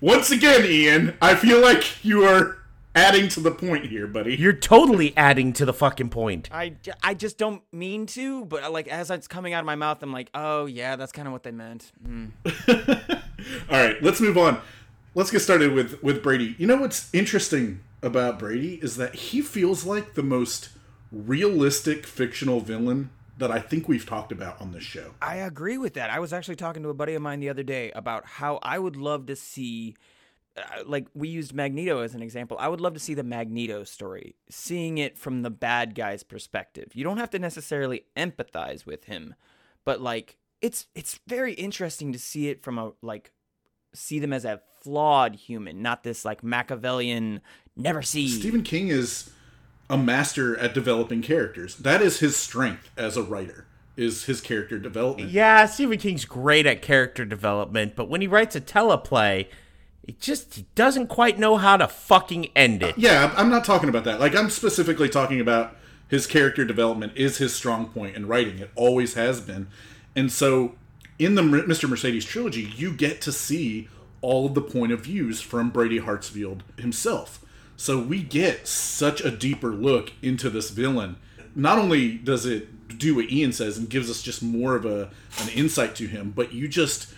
[0.00, 2.58] Once again, Ian, I feel like you are
[2.94, 4.36] adding to the point here, buddy.
[4.36, 6.48] You're totally adding to the fucking point.
[6.52, 10.02] I, I just don't mean to, but like as it's coming out of my mouth,
[10.02, 11.92] I'm like, oh yeah, that's kind of what they meant.
[12.04, 12.26] Hmm.
[13.70, 14.60] All right, let's move on.
[15.14, 16.54] Let's get started with with Brady.
[16.58, 20.70] You know what's interesting about Brady is that he feels like the most
[21.10, 25.14] realistic fictional villain that I think we've talked about on this show.
[25.20, 26.10] I agree with that.
[26.10, 28.78] I was actually talking to a buddy of mine the other day about how I
[28.78, 30.13] would love to see, uh,
[30.56, 32.56] Uh, like, we used Magneto as an example.
[32.60, 36.92] I would love to see the Magneto story, seeing it from the bad guy's perspective.
[36.94, 39.34] You don't have to necessarily empathize with him,
[39.84, 43.32] but like it's it's very interesting to see it from a like
[43.92, 47.40] see them as a flawed human, not this like Machiavellian
[47.76, 48.28] never see.
[48.28, 49.30] Stephen King is
[49.90, 51.76] a master at developing characters.
[51.76, 53.66] That is his strength as a writer.
[53.96, 55.30] Is his character development.
[55.30, 59.46] Yeah, Stephen King's great at character development, but when he writes a teleplay,
[60.06, 62.96] it just he doesn't quite know how to fucking end it.
[62.98, 64.20] Yeah, I'm not talking about that.
[64.20, 65.76] Like I'm specifically talking about
[66.08, 68.58] his character development is his strong point in writing.
[68.58, 69.68] It always has been.
[70.14, 70.74] And so
[71.18, 71.88] in the Mr.
[71.88, 73.88] Mercedes trilogy, you get to see
[74.20, 77.44] all of the point of views from Brady Hartsfield himself.
[77.76, 81.16] So we get such a deeper look into this villain.
[81.54, 85.10] Not only does it do what Ian says and gives us just more of a
[85.40, 87.12] an insight to him, but you just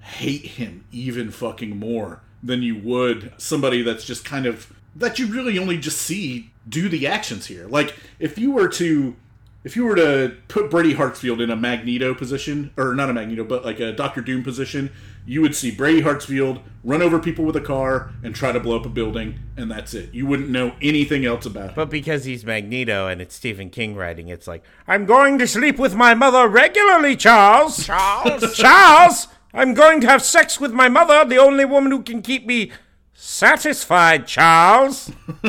[0.00, 5.26] hate him even fucking more than you would somebody that's just kind of that you
[5.26, 7.66] really only just see do the actions here.
[7.66, 9.16] Like if you were to
[9.64, 13.44] if you were to put Brady Hartsfield in a Magneto position, or not a Magneto,
[13.44, 14.90] but like a Doctor Doom position,
[15.26, 18.76] you would see Brady Hartsfield run over people with a car and try to blow
[18.76, 20.14] up a building, and that's it.
[20.14, 21.74] You wouldn't know anything else about him.
[21.74, 25.78] But because he's Magneto and it's Stephen King writing, it's like, I'm going to sleep
[25.78, 27.84] with my mother regularly, Charles.
[27.84, 28.56] Charles?
[28.56, 29.28] Charles!
[29.52, 32.70] I'm going to have sex with my mother, the only woman who can keep me
[33.14, 35.10] satisfied, Charles.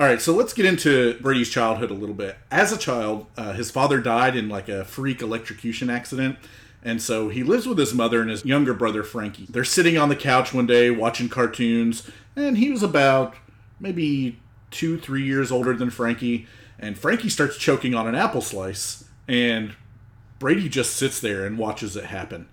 [0.00, 2.36] All right, so let's get into Brady's childhood a little bit.
[2.50, 6.36] As a child, uh, his father died in like a freak electrocution accident,
[6.84, 9.46] and so he lives with his mother and his younger brother Frankie.
[9.48, 13.34] They're sitting on the couch one day watching cartoons, and he was about
[13.80, 14.38] maybe
[14.70, 16.46] two, three years older than Frankie.
[16.78, 19.74] And Frankie starts choking on an apple slice, and
[20.38, 22.48] Brady just sits there and watches it happen.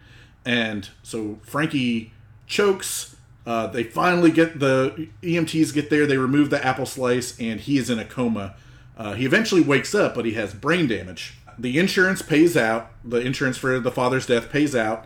[0.46, 2.14] And so Frankie
[2.48, 3.16] chokes.
[3.46, 6.06] Uh, they finally get the EMTs get there.
[6.08, 8.56] They remove the apple slice, and he is in a coma.
[8.98, 11.36] Uh, he eventually wakes up, but he has brain damage.
[11.58, 12.92] The insurance pays out.
[13.04, 15.06] The insurance for the father's death pays out,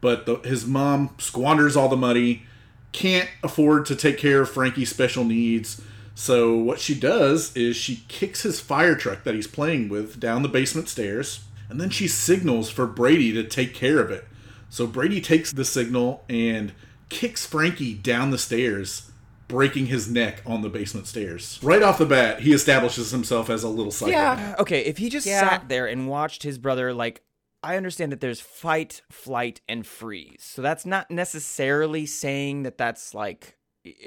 [0.00, 2.44] but the, his mom squanders all the money.
[2.92, 5.82] Can't afford to take care of Frankie's special needs.
[6.14, 10.42] So what she does is she kicks his fire truck that he's playing with down
[10.42, 14.26] the basement stairs, and then she signals for Brady to take care of it.
[14.68, 16.72] So Brady takes the signal and
[17.08, 19.10] kicks Frankie down the stairs,
[19.48, 21.58] breaking his neck on the basement stairs.
[21.62, 24.58] Right off the bat, he establishes himself as a little psychopath.
[24.60, 25.40] Okay, if he just Yeah.
[25.40, 27.22] sat there and watched his brother, like,
[27.62, 30.42] I understand that there's fight, flight, and freeze.
[30.42, 33.56] So that's not necessarily saying that that's like,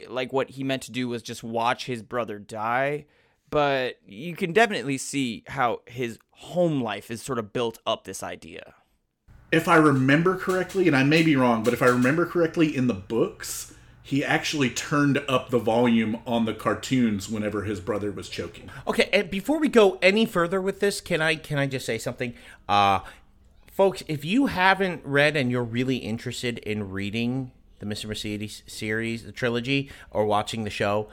[0.08, 3.06] like what he meant to do was just watch his brother die.
[3.50, 8.22] But you can definitely see how his home life is sort of built up this
[8.22, 8.76] idea.
[9.52, 12.88] If I remember correctly, and I may be wrong, but if I remember correctly, in
[12.88, 13.74] the books,
[14.10, 18.68] he actually turned up the volume on the cartoons whenever his brother was choking.
[18.88, 22.00] Okay, and before we go any further with this, can I can I just say
[22.00, 22.34] something?
[22.68, 23.02] Uh
[23.72, 28.08] folks, if you haven't read and you're really interested in reading the Mr.
[28.08, 31.10] Mercedes series, the trilogy, or watching the show,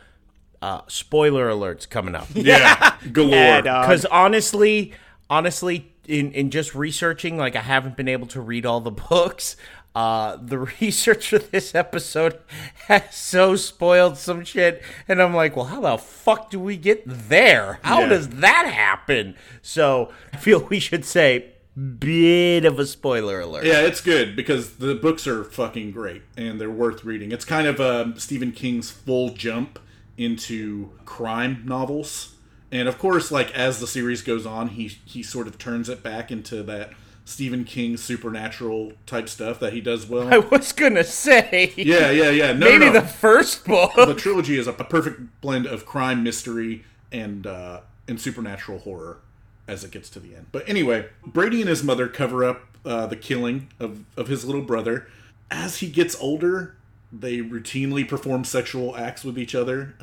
[0.63, 2.29] uh spoiler alerts coming up.
[2.33, 3.61] Yeah, galore.
[3.61, 4.95] Because honestly,
[5.29, 9.57] honestly, in in just researching, like I haven't been able to read all the books.
[9.95, 12.39] Uh, the research for this episode
[12.87, 17.03] has so spoiled some shit, and I'm like, well, how the fuck do we get
[17.07, 17.79] there?
[17.83, 18.09] How Yeah.
[18.11, 19.37] does that happen?
[19.63, 21.53] So I feel we should say
[21.99, 23.65] bit of a spoiler alert.
[23.65, 27.33] Yeah, it's good because the books are fucking great and they're worth reading.
[27.33, 29.79] It's kind of um, Stephen King's full jump
[30.19, 32.35] into crime novels,
[32.73, 36.03] and of course, like as the series goes on, he he sort of turns it
[36.03, 36.91] back into that
[37.25, 40.29] Stephen King supernatural type stuff that he does well.
[40.33, 42.53] I was gonna say, yeah, yeah, yeah.
[42.53, 43.95] No, maybe no, the first book.
[43.95, 49.19] the trilogy is a, perfect blend of crime, mystery, and uh, and supernatural horror
[49.69, 50.47] as it gets to the end.
[50.53, 54.63] But anyway, Brady and his mother cover up uh, the killing of of his little
[54.63, 55.09] brother.
[55.51, 56.77] As he gets older,
[57.13, 59.95] they routinely perform sexual acts with each other.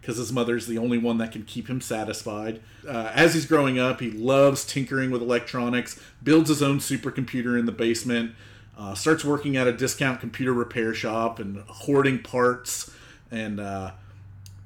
[0.00, 2.60] Because his mother's the only one that can keep him satisfied.
[2.86, 7.66] Uh, as he's growing up, he loves tinkering with electronics, builds his own supercomputer in
[7.66, 8.32] the basement,
[8.78, 12.90] uh, starts working at a discount computer repair shop and hoarding parts,
[13.30, 13.90] and uh,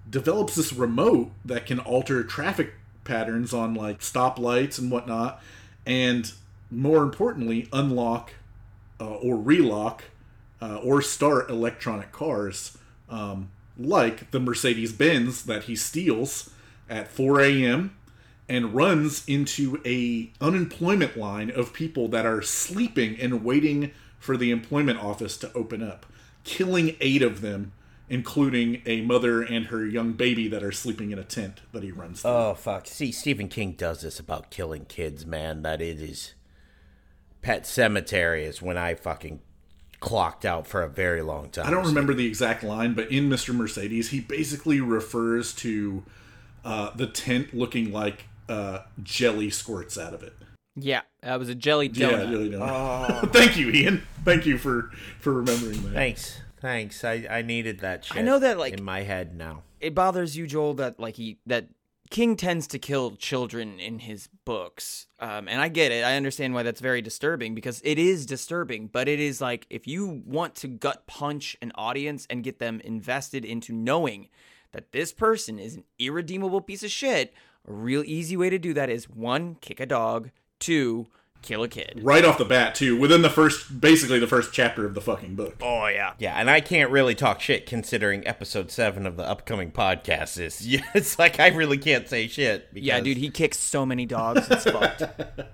[0.08, 5.42] develops this remote that can alter traffic patterns on like stoplights and whatnot,
[5.84, 6.32] and
[6.70, 8.32] more importantly, unlock
[9.00, 10.04] uh, or relock
[10.62, 12.78] uh, or start electronic cars,
[13.10, 16.50] um, like the Mercedes Benz that he steals
[16.88, 17.96] at 4 a.m.
[18.48, 24.50] and runs into a unemployment line of people that are sleeping and waiting for the
[24.50, 26.06] employment office to open up,
[26.44, 27.72] killing eight of them,
[28.08, 31.90] including a mother and her young baby that are sleeping in a tent that he
[31.90, 32.30] runs through.
[32.30, 32.86] Oh fuck!
[32.86, 35.62] See, Stephen King does this about killing kids, man.
[35.62, 36.34] That it is.
[37.42, 39.40] Pet Sematary is when I fucking
[40.04, 41.66] clocked out for a very long time.
[41.66, 43.54] I don't remember the exact line, but in Mr.
[43.54, 46.02] Mercedes, he basically refers to
[46.64, 50.34] uh, the tent looking like uh, jelly squirts out of it.
[50.76, 52.30] Yeah, that was a jelly Yeah, donut.
[52.30, 53.32] really don't.
[53.32, 54.02] Thank you, Ian.
[54.24, 54.90] Thank you for
[55.20, 55.92] for remembering that.
[55.92, 56.40] Thanks.
[56.60, 57.04] Thanks.
[57.04, 58.16] I, I needed that shit.
[58.16, 59.62] I know that, like- in my head now.
[59.80, 61.68] it bothers you, Joel, that like he that
[62.10, 66.04] King tends to kill children in his books, um, and I get it.
[66.04, 68.88] I understand why that's very disturbing because it is disturbing.
[68.88, 72.80] But it is like if you want to gut punch an audience and get them
[72.84, 74.28] invested into knowing
[74.72, 77.32] that this person is an irredeemable piece of shit,
[77.66, 81.06] a real easy way to do that is one, kick a dog, two,
[81.44, 82.00] kill a kid.
[82.02, 85.34] Right off the bat, too, within the first, basically the first chapter of the fucking
[85.36, 85.56] book.
[85.62, 86.14] Oh yeah.
[86.18, 90.66] Yeah, and I can't really talk shit considering episode seven of the upcoming podcast is.
[90.74, 92.72] Yeah, it's like I really can't say shit.
[92.72, 94.48] Because, Yeah, dude, he kicks so many dogs.
[94.50, 95.02] It's fucked.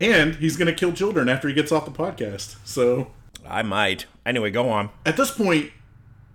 [0.00, 2.56] And he's going to kill children after he gets off the podcast.
[2.64, 3.10] So
[3.46, 4.06] I might.
[4.24, 4.88] Anyway, go on.
[5.04, 5.72] at this point,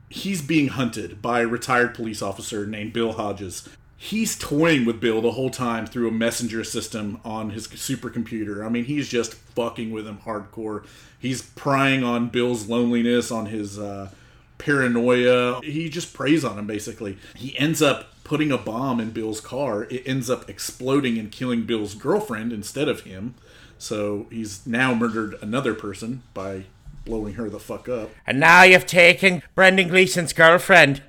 [0.07, 3.67] he's being hunted by a retired police officer named Bill Hodges.
[3.97, 8.65] He's toying with Bill the whole time through a messenger system on his supercomputer.
[8.65, 10.85] I mean, he's just fucking with him hardcore.
[11.17, 14.09] He's prying on Bill's loneliness, on his uh,
[14.57, 15.61] paranoia.
[15.61, 17.17] He just preys on him, basically.
[17.35, 19.83] He ends up putting a bomb in Bill's car.
[19.83, 23.35] It ends up exploding and killing Bill's girlfriend instead of him.
[23.77, 26.65] So he's now murdered another person by
[27.05, 28.09] blowing her the fuck up.
[28.27, 31.01] And now you've taken Brendan Gleeson's girlfriend.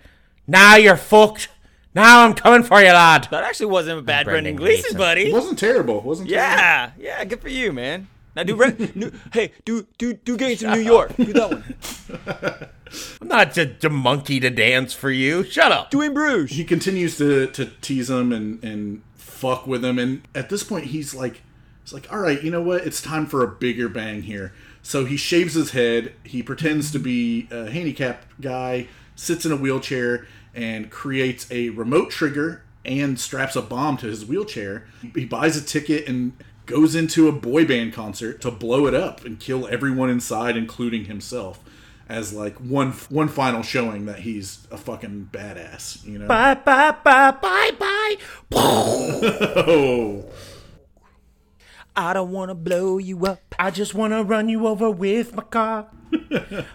[0.47, 1.49] Now you're fucked.
[1.97, 3.27] Now I'm coming for you, lad.
[3.31, 4.99] that actually wasn't a bad Brendan Brendan Gleeson, Gleeson.
[4.99, 5.31] buddy.
[5.31, 5.99] It wasn't terrible.
[5.99, 6.53] It wasn't terrible.
[6.53, 8.09] Yeah, yeah, good for you, man.
[8.37, 11.17] Now do Ren- new, hey, do do do gangs in New York.
[11.17, 12.69] Do that one.
[13.23, 15.43] I'm not the, the monkey to dance for you.
[15.45, 15.91] Shut up.
[15.91, 16.57] Do in Bruges.
[16.57, 19.99] He continues to, to tease him and, and fuck with him.
[19.99, 21.43] And at this point, he's like,
[21.83, 22.87] he's like, all right, you know what?
[22.87, 24.53] It's time for a bigger bang here.
[24.83, 26.13] So he shaves his head.
[26.23, 28.87] He pretends to be a handicapped guy,
[29.17, 30.27] sits in a wheelchair,
[30.57, 34.87] and creates a remote trigger and straps a bomb to his wheelchair.
[35.15, 36.33] He buys a ticket and
[36.65, 41.05] goes into a boy band concert to blow it up and kill everyone inside, including
[41.05, 41.63] himself.
[42.09, 46.29] As like one one final showing that he's a fucking badass, you know.
[46.29, 48.17] Bye, bye, bye, bye, bye.
[48.53, 50.25] Oh,
[51.97, 53.41] I don't want to blow you up.
[53.59, 55.89] I just want to run you over with my car.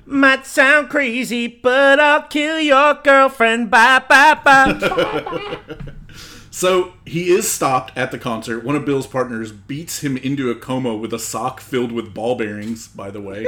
[0.05, 3.69] Might sound crazy, but I'll kill your girlfriend.
[3.71, 5.59] Bye, bye, bye.
[6.51, 8.63] so he is stopped at the concert.
[8.63, 12.35] One of Bill's partners beats him into a coma with a sock filled with ball
[12.35, 12.87] bearings.
[12.87, 13.47] By the way,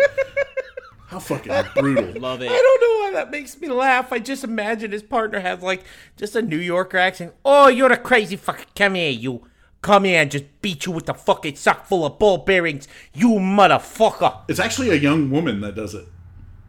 [1.07, 2.19] how fucking brutal!
[2.21, 2.49] Love it.
[2.49, 4.11] I don't know why that makes me laugh.
[4.11, 5.83] I just imagine his partner has like
[6.17, 7.33] just a New Yorker accent.
[7.43, 8.65] Oh, you're a crazy fucker.
[8.75, 9.45] Come here, you.
[9.83, 13.31] Come here and just beat you with the fucking sock full of ball bearings, you
[13.31, 14.39] motherfucker.
[14.47, 16.07] It's actually a young woman that does it.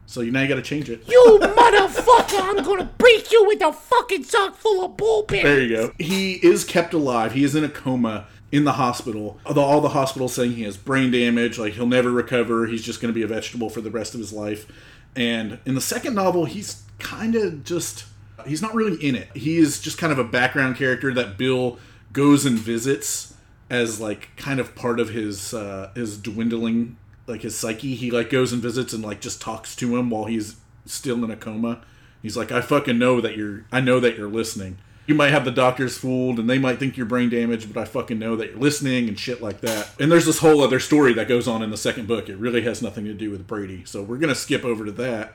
[0.07, 1.09] So you now you got to change it.
[1.09, 5.45] You motherfucker, I'm gonna beat you with a fucking sock full of ball bearings.
[5.45, 5.93] There you go.
[5.97, 7.33] He is kept alive.
[7.33, 9.39] He is in a coma in the hospital.
[9.47, 12.67] Although all the hospitals saying he has brain damage, like he'll never recover.
[12.67, 14.67] He's just going to be a vegetable for the rest of his life.
[15.15, 18.07] And in the second novel, he's kind of just
[18.45, 19.29] he's not really in it.
[19.37, 21.79] He is just kind of a background character that Bill
[22.15, 23.35] goes and visits
[23.69, 26.97] as like kind of part of his uh his dwindling
[27.27, 27.95] like his psyche.
[27.95, 30.57] He like goes and visits and like just talks to him while he's
[30.87, 31.83] still in a coma.
[32.23, 34.79] He's like, I fucking know that you're I know that you're listening.
[35.07, 37.85] You might have the doctors fooled and they might think you're brain damaged, but I
[37.85, 39.91] fucking know that you're listening and shit like that.
[40.01, 42.31] And there's this whole other story that goes on in the second book.
[42.31, 43.85] It really has nothing to do with Brady.
[43.85, 45.35] So we're gonna skip over to that.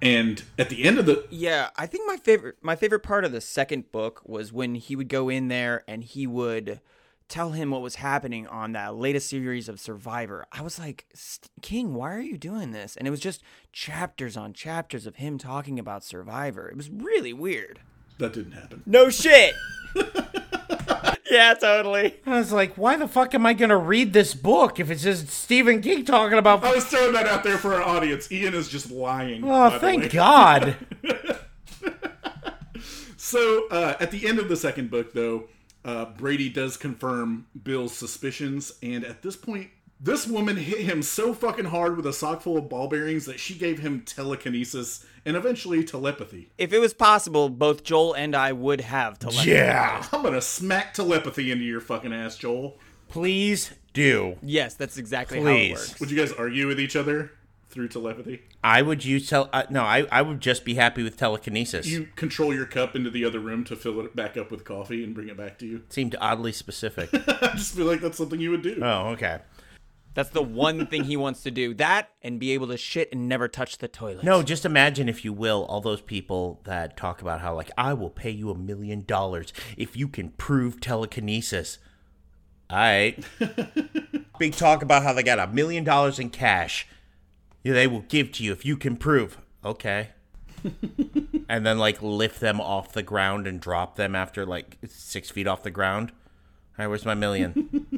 [0.00, 3.32] And at the end of the Yeah, I think my favorite my favorite part of
[3.32, 6.80] the second book was when he would go in there and he would
[7.28, 10.46] tell him what was happening on that latest series of Survivor.
[10.50, 11.06] I was like,
[11.60, 12.96] King, why are you doing this?
[12.96, 13.42] And it was just
[13.72, 16.68] chapters on chapters of him talking about Survivor.
[16.68, 17.80] It was really weird.
[18.18, 18.82] that didn't happen.
[18.86, 19.54] No shit.
[21.30, 22.16] yeah, totally.
[22.26, 25.28] I was like, why the fuck am I gonna read this book if it's just
[25.28, 26.64] Stephen King talking about?
[26.64, 28.30] I was throwing that out there for our audience.
[28.32, 29.42] Ian is just lying.
[29.44, 30.12] Oh, thank.
[30.12, 30.76] God.
[33.28, 35.48] So uh, at the end of the second book, though,
[35.84, 39.68] uh, Brady does confirm Bill's suspicions, and at this point,
[40.00, 43.40] this woman hit him so fucking hard with a sock full of ball bearings that
[43.40, 46.50] she gave him telekinesis and eventually telepathy.
[46.56, 49.50] If it was possible, both Joel and I would have telepathy.
[49.50, 50.06] yeah.
[50.12, 52.78] I'm gonna smack telepathy into your fucking ass, Joel.
[53.08, 54.36] Please do.
[54.42, 55.70] Yes, that's exactly how Please.
[55.70, 56.00] it works.
[56.00, 57.32] Would you guys argue with each other
[57.68, 58.42] through telepathy?
[58.62, 59.48] I would use tel.
[59.52, 61.86] Uh, no, I, I would just be happy with telekinesis.
[61.86, 65.02] You control your cup into the other room to fill it back up with coffee
[65.04, 65.82] and bring it back to you.
[65.88, 67.08] seemed oddly specific.
[67.42, 68.78] I just feel like that's something you would do.
[68.82, 69.38] oh, okay.
[70.18, 71.74] That's the one thing he wants to do.
[71.74, 74.24] That and be able to shit and never touch the toilet.
[74.24, 77.94] No, just imagine, if you will, all those people that talk about how, like, I
[77.94, 81.78] will pay you a million dollars if you can prove telekinesis.
[82.68, 83.24] All right.
[84.40, 86.88] Big talk about how they got a million dollars in cash.
[87.62, 89.38] They will give to you if you can prove.
[89.64, 90.08] Okay.
[91.48, 95.46] and then, like, lift them off the ground and drop them after, like, six feet
[95.46, 96.10] off the ground.
[96.76, 97.97] All right, where's my million?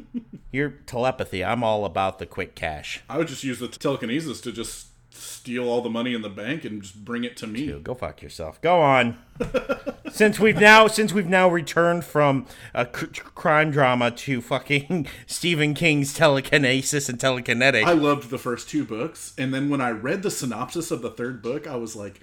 [0.51, 1.43] Your telepathy.
[1.43, 3.01] I'm all about the quick cash.
[3.09, 6.65] I would just use the telekinesis to just steal all the money in the bank
[6.65, 7.65] and just bring it to me.
[7.67, 8.61] Dude, go fuck yourself.
[8.61, 9.17] Go on.
[10.11, 15.73] since we've now since we've now returned from a c- crime drama to fucking Stephen
[15.73, 17.83] King's telekinesis and telekinetic.
[17.83, 21.11] I loved the first two books, and then when I read the synopsis of the
[21.11, 22.21] third book, I was like,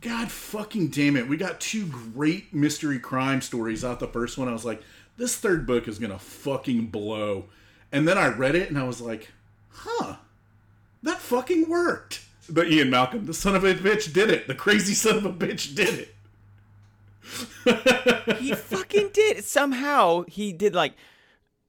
[0.00, 1.28] God fucking damn it.
[1.28, 4.48] We got two great mystery crime stories out the first one.
[4.48, 4.82] I was like,
[5.16, 7.46] this third book is gonna fucking blow.
[7.92, 9.28] And then I read it and I was like,
[9.68, 10.16] huh,
[11.02, 12.24] that fucking worked.
[12.48, 14.48] But Ian Malcolm, the son of a bitch, did it.
[14.48, 16.08] The crazy son of a bitch did
[17.66, 18.38] it.
[18.38, 19.44] he fucking did.
[19.44, 20.94] Somehow he did like.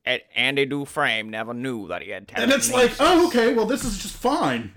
[0.06, 3.86] And Andy Dufresne never knew that he had And it's like, oh, okay, well, this
[3.86, 4.74] is just fine.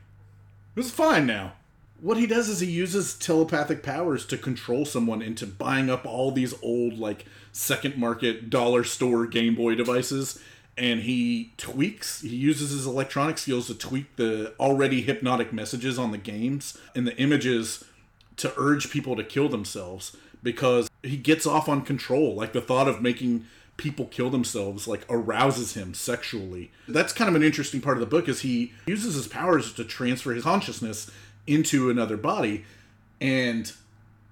[0.77, 1.55] This is fine now.
[2.01, 6.31] What he does is he uses telepathic powers to control someone into buying up all
[6.31, 10.39] these old, like, second market dollar store Game Boy devices.
[10.79, 16.13] And he tweaks, he uses his electronic skills to tweak the already hypnotic messages on
[16.13, 17.85] the games and the images
[18.37, 22.35] to urge people to kill themselves because he gets off on control.
[22.35, 23.47] Like the thought of making
[23.77, 26.71] people kill themselves like arouses him sexually.
[26.89, 29.85] That's kind of an interesting part of the book is he uses his powers to
[29.85, 31.11] transfer his consciousness
[31.47, 32.65] into another body
[33.21, 33.73] and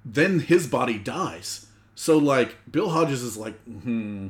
[0.04, 1.66] then his body dies.
[1.94, 4.28] So like Bill Hodges is like, hmm,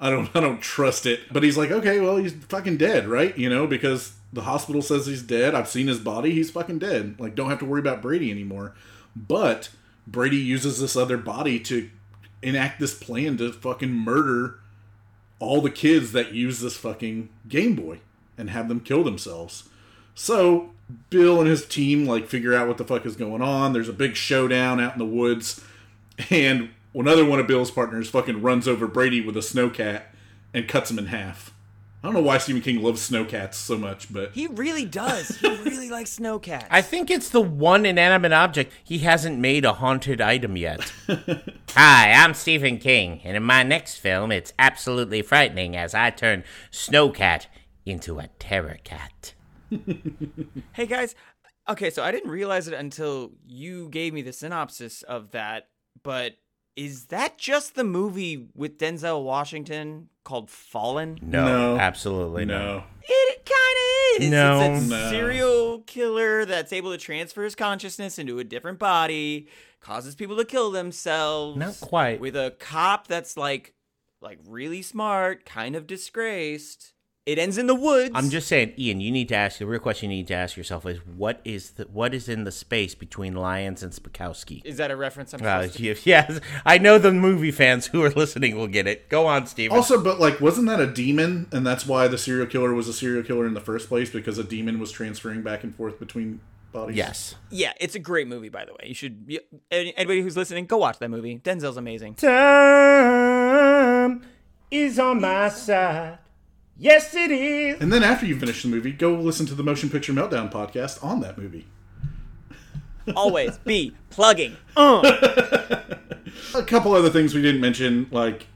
[0.00, 1.32] I don't I don't trust it.
[1.32, 3.36] But he's like, okay, well he's fucking dead, right?
[3.36, 5.54] You know, because the hospital says he's dead.
[5.54, 6.32] I've seen his body.
[6.32, 7.16] He's fucking dead.
[7.18, 8.74] Like don't have to worry about Brady anymore.
[9.16, 9.70] But
[10.06, 11.90] Brady uses this other body to
[12.42, 14.60] enact this plan to fucking murder
[15.40, 18.00] all the kids that use this fucking Game Boy
[18.36, 19.68] and have them kill themselves.
[20.14, 20.70] So
[21.10, 23.72] Bill and his team like figure out what the fuck is going on.
[23.72, 25.64] There's a big showdown out in the woods,
[26.30, 30.02] and another one of Bill's partners fucking runs over Brady with a snowcat
[30.54, 31.54] and cuts him in half.
[32.02, 35.36] I don't know why Stephen King loves snowcats so much, but he really does.
[35.38, 36.68] He really likes snowcats.
[36.70, 40.92] I think it's the one inanimate object he hasn't made a haunted item yet.
[41.70, 46.44] Hi, I'm Stephen King, and in my next film, it's absolutely frightening as I turn
[46.70, 47.46] Snowcat
[47.84, 49.34] into a terror cat.
[50.72, 51.16] Hey guys,
[51.68, 55.68] okay, so I didn't realize it until you gave me the synopsis of that,
[56.04, 56.36] but
[56.78, 61.18] is that just the movie with Denzel Washington called Fallen?
[61.20, 61.44] No,
[61.74, 61.78] No.
[61.78, 62.58] absolutely no.
[62.58, 62.84] no.
[63.02, 64.30] It kind of is.
[64.30, 64.60] No.
[64.74, 65.10] it's a No.
[65.10, 69.48] serial killer that's able to transfer his consciousness into a different body,
[69.80, 71.56] causes people to kill themselves.
[71.58, 72.20] Not quite.
[72.20, 73.74] With a cop that's like,
[74.20, 76.92] like really smart, kind of disgraced.
[77.28, 78.12] It ends in the woods.
[78.14, 79.02] I'm just saying, Ian.
[79.02, 80.10] You need to ask the real question.
[80.10, 83.34] You need to ask yourself is what is the what is in the space between
[83.34, 84.62] Lions and Spakowski?
[84.64, 85.34] Is that a reference?
[85.34, 85.82] I'm Uh, supposed to?
[85.88, 89.10] yes, yes, I know the movie fans who are listening will get it.
[89.10, 89.76] Go on, Steven.
[89.76, 92.94] Also, but like, wasn't that a demon, and that's why the serial killer was a
[92.94, 96.40] serial killer in the first place because a demon was transferring back and forth between
[96.72, 96.96] bodies.
[96.96, 97.34] yes.
[97.50, 98.86] Yeah, it's a great movie, by the way.
[98.86, 99.26] You should.
[99.28, 99.40] y-
[99.70, 101.38] Anybody who's listening, go watch that movie.
[101.44, 102.14] Denzel's amazing.
[102.14, 102.32] Time
[104.70, 106.20] is on my side.
[106.78, 107.80] Yes, it is.
[107.80, 111.02] And then after you finish the movie, go listen to the Motion Picture Meltdown podcast
[111.04, 111.66] on that movie.
[113.16, 114.56] Always be plugging.
[114.76, 115.00] Uh.
[116.54, 118.46] A couple other things we didn't mention, like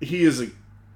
[0.00, 0.48] he is a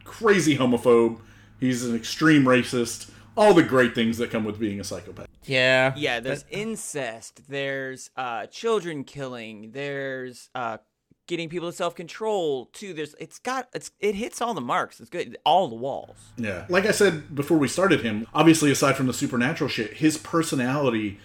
[0.04, 1.20] crazy homophobe.
[1.60, 3.10] He's an extreme racist.
[3.36, 5.28] All the great things that come with being a psychopath.
[5.44, 5.92] Yeah.
[5.96, 7.42] Yeah, there's incest.
[7.48, 9.70] There's uh, children killing.
[9.72, 10.78] There's uh,
[11.26, 12.92] getting people to self control too.
[12.94, 15.00] There's it's got it's it hits all the marks.
[15.00, 15.36] It's good.
[15.44, 16.16] All the walls.
[16.36, 16.66] Yeah.
[16.68, 21.18] Like I said before we started him, obviously aside from the supernatural shit, his personality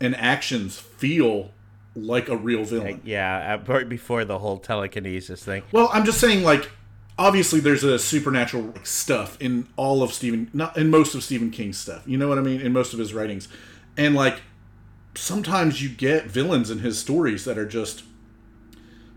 [0.00, 1.50] and actions feel
[1.94, 3.00] like a real villain.
[3.04, 5.62] Yeah, uh, right before the whole telekinesis thing.
[5.72, 6.70] Well, I'm just saying, like,
[7.18, 11.78] obviously there's a supernatural stuff in all of Stephen, not in most of Stephen King's
[11.78, 12.02] stuff.
[12.06, 12.60] You know what I mean?
[12.60, 13.48] In most of his writings,
[13.96, 14.42] and like
[15.14, 18.04] sometimes you get villains in his stories that are just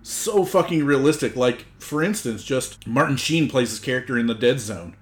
[0.04, 1.36] so fucking realistic.
[1.36, 4.96] Like, for instance, just Martin Sheen plays his character in the Dead Zone,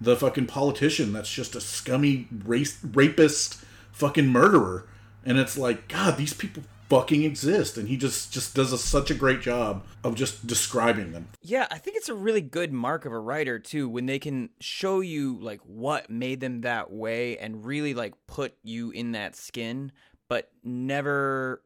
[0.00, 4.86] the fucking politician that's just a scummy race rapist, fucking murderer.
[5.24, 9.10] And it's like, God, these people fucking exist, and he just just does a, such
[9.10, 11.28] a great job of just describing them.
[11.40, 14.50] Yeah, I think it's a really good mark of a writer too when they can
[14.60, 19.34] show you like what made them that way and really like put you in that
[19.34, 19.92] skin,
[20.28, 21.62] but never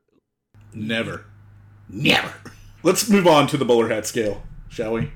[0.73, 1.24] Never,
[1.89, 2.32] never.
[2.83, 5.13] Let's move on to the bowler hat scale, shall we?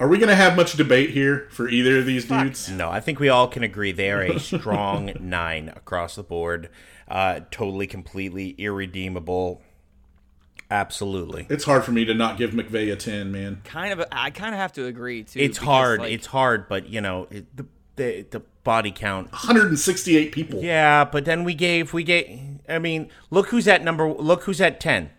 [0.00, 2.68] Are we going to have much debate here for either of these dudes?
[2.70, 6.70] No, I think we all can agree they are a strong nine across the board.
[7.08, 9.60] Uh, totally, completely irredeemable.
[10.70, 11.46] Absolutely.
[11.50, 13.62] It's hard for me to not give McVeigh a ten, man.
[13.64, 15.40] kind of I kind of have to agree too.
[15.40, 16.00] It's because, hard.
[16.00, 17.66] like, it's hard, but you know it, the,
[17.96, 19.32] the the body count.
[19.32, 20.62] 168 people.
[20.62, 22.60] Yeah, but then we gave we gave.
[22.68, 24.12] I mean, look who's at number.
[24.12, 25.10] Look who's at ten.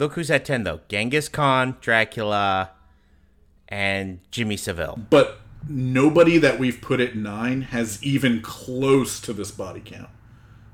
[0.00, 0.80] Look who's at ten though.
[0.88, 2.70] Genghis Khan, Dracula,
[3.68, 4.98] and Jimmy Savile.
[5.10, 10.08] But nobody that we've put at nine has even close to this body count.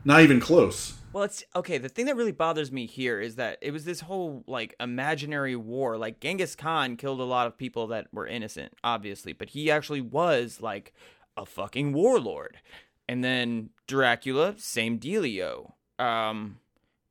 [0.04, 0.94] Not even close.
[1.12, 1.76] Well, it's okay.
[1.76, 5.56] The thing that really bothers me here is that it was this whole like imaginary
[5.56, 5.98] war.
[5.98, 10.02] Like Genghis Khan killed a lot of people that were innocent, obviously, but he actually
[10.02, 10.94] was like
[11.36, 12.58] a fucking warlord.
[13.08, 15.72] And then Dracula, same dealio.
[15.98, 16.60] Um,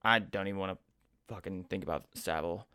[0.02, 0.85] I don't even want to
[1.28, 2.68] fucking think about Savile.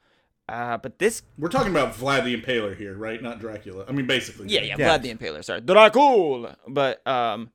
[0.49, 3.23] Uh, but this, We're talking about Vlad the Impaler here, right?
[3.23, 3.85] Not Dracula.
[3.89, 4.49] I mean, basically.
[4.49, 4.99] yeah, yeah, Yeah.
[4.99, 5.45] Vlad the Impaler.
[5.45, 6.57] Sorry, Dracula.
[6.67, 7.51] But um,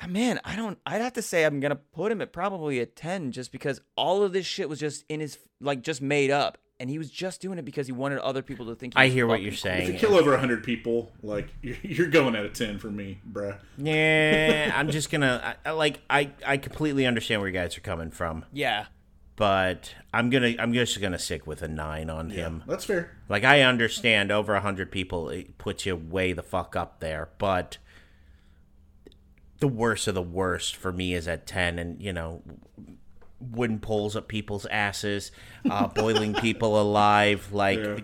[0.00, 0.78] ah, man, I don't.
[0.86, 4.22] I'd have to say I'm gonna put him at probably a ten, just because all
[4.22, 7.42] of this shit was just in his like just made up, and he was just
[7.42, 8.94] doing it because he wanted other people to think.
[8.94, 9.70] He I hear what you're cool.
[9.72, 13.20] If you kill over 100 people, like, you're, you're going at a 10 for me,
[13.30, 13.58] bruh.
[13.76, 17.82] Yeah, I'm just gonna I, I like I I completely understand where you guys are
[17.82, 18.86] coming from, Yeah,
[19.36, 22.62] but I'm gonna I'm just gonna stick with a nine on him.
[22.66, 23.16] That's fair.
[23.28, 27.28] Like I understand over a hundred people it puts you way the fuck up there,
[27.38, 27.78] but
[29.58, 32.42] the worst of the worst for me is at ten, and you know,
[33.40, 35.32] wooden poles up people's asses,
[35.70, 37.98] uh, boiling people alive like Yeah.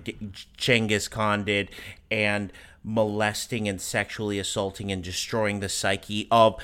[0.56, 1.70] Genghis Khan did,
[2.10, 2.52] and
[2.84, 6.56] molesting and sexually assaulting and destroying the psyche of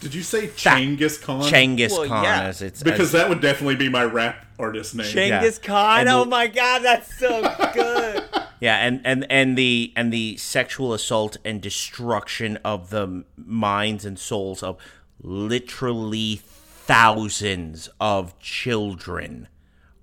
[0.00, 1.42] Did you say Genghis Khan?
[1.48, 2.42] Genghis Well, Khan yeah.
[2.42, 5.06] as it's because as- that would definitely be my rap artist name.
[5.06, 6.00] Genghis Khan.
[6.00, 7.42] And oh the- my god, that's so
[7.72, 8.24] good.
[8.58, 14.18] Yeah, and, and and the and the sexual assault and destruction of the minds and
[14.18, 14.78] souls of
[15.20, 19.48] literally thousands of children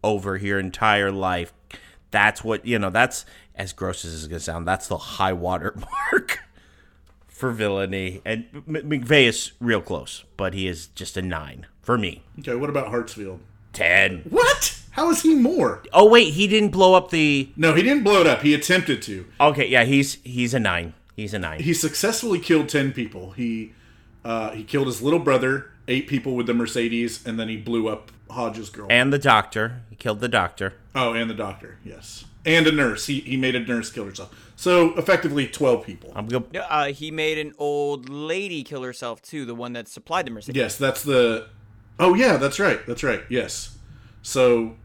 [0.03, 1.52] over your entire life.
[2.11, 2.91] That's what you know.
[2.91, 3.26] That's
[3.56, 4.68] as gross as it's gonna sound.
[4.68, 5.74] That's the high water
[6.11, 6.38] mark
[7.44, 8.22] for villainy.
[8.24, 12.24] And M- McVeigh is real close, but he is just a nine for me.
[12.40, 13.40] Okay, what about Hartsfield?
[13.74, 14.20] Ten.
[14.30, 14.80] What?
[14.91, 15.84] How is he more?
[15.91, 17.49] Oh wait, he didn't blow up the.
[17.57, 18.44] No, he didn't blow it up.
[18.44, 19.26] He attempted to.
[19.41, 20.94] Okay, yeah, he's he's a nine.
[21.18, 21.60] He's a nine.
[21.61, 23.32] He successfully killed 10 people.
[23.32, 23.74] He
[24.24, 27.90] uh, he killed his little brother, eight people with the Mercedes, and then he blew
[27.90, 28.88] up Hodge's girl.
[28.90, 29.82] and the doctor.
[29.90, 30.76] He killed the doctor.
[30.95, 32.24] oh, and the doctor, yes.
[32.45, 33.07] And a nurse.
[33.07, 34.52] He, he made a nurse kill herself.
[34.56, 36.11] So, effectively, 12 people.
[36.15, 40.26] I'm go- Uh, he made an old lady kill herself too, the one that supplied
[40.28, 40.56] the Mercedes.
[40.60, 41.48] Yes, that's the.
[41.99, 42.86] Oh, yeah, that's right.
[42.86, 43.22] That's right.
[43.30, 43.78] Yes.
[44.22, 44.76] So,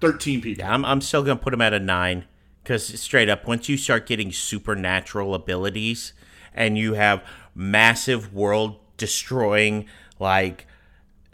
[0.00, 0.64] 13 people.
[0.64, 2.26] I'm I'm still gonna put him at a nine
[2.62, 6.12] because straight up, once you start getting supernatural abilities
[6.54, 7.22] and you have
[7.54, 9.86] massive world destroying
[10.18, 10.66] like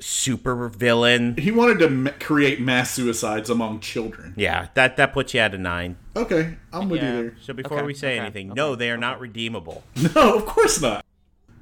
[0.02, 4.34] super villain, He wanted to ma- create mass suicides among children.
[4.36, 5.96] yeah, that that puts you at a nine.
[6.16, 7.16] Okay, I'm with Yeah.
[7.16, 7.36] you there.
[7.40, 9.82] So before Okay, we say okay, anything, okay, no, they are not redeemable.
[10.14, 11.04] No, of course not.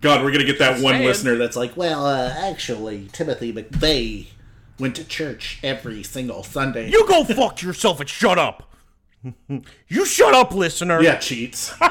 [0.00, 1.06] God, we're gonna get that one saying.
[1.06, 4.26] listener that's like, Well, uh, actually, Timothy McVeigh
[4.78, 6.88] went to church every single Sunday.
[6.90, 8.72] You go fuck yourself and shut up.
[9.88, 11.02] you shut up, listener.
[11.02, 11.74] yeah, cheats.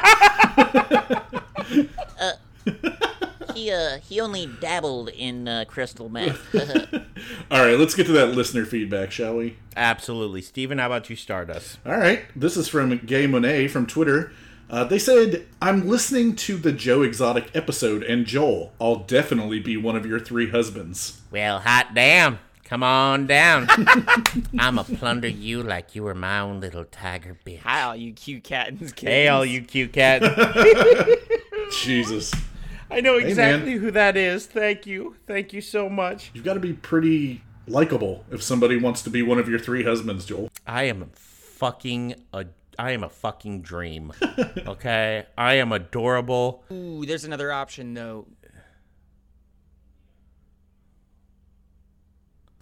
[3.54, 6.54] He uh he only dabbled in uh, crystal meth.
[7.52, 9.58] All right, let's get to that listener feedback, shall we?
[9.76, 11.78] Absolutely, Steven, How about you start us?
[11.86, 14.32] All right, this is from Gay Monet from Twitter.
[14.70, 19.78] Uh, they said, I'm listening to the Joe Exotic episode, and Joel, I'll definitely be
[19.78, 21.22] one of your three husbands.
[21.32, 22.38] Well, hot damn.
[22.66, 23.68] Come on down.
[24.60, 27.62] I'ma plunder you like you were my own little tiger bitch.
[27.62, 28.94] Hi, all you cute kittens.
[28.96, 30.22] Hey, all you cute cat.
[31.82, 32.32] Jesus.
[32.92, 33.28] I know man.
[33.28, 34.46] exactly who that is.
[34.46, 35.16] Thank you.
[35.28, 36.32] Thank you so much.
[36.34, 39.84] You've got to be pretty likable if somebody wants to be one of your three
[39.84, 40.50] husbands, Joel.
[40.66, 42.46] I am fucking a
[42.78, 44.14] I am a fucking dream.
[44.66, 45.26] Okay?
[45.38, 46.64] I am adorable.
[46.72, 48.28] Ooh, there's another option though.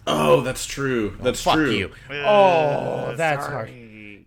[0.06, 1.16] Oh, that's true.
[1.20, 1.72] Oh, that's Fuck true.
[1.72, 1.91] you.
[2.10, 3.72] Oh, that's harsh.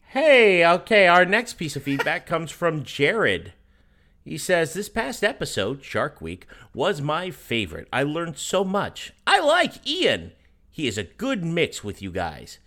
[0.09, 3.53] Hey, okay, our next piece of feedback comes from Jared.
[4.25, 7.89] He says, This past episode, Shark Week, was my favorite.
[7.93, 9.13] I learned so much.
[9.27, 10.33] I like Ian.
[10.71, 12.59] He is a good mix with you guys.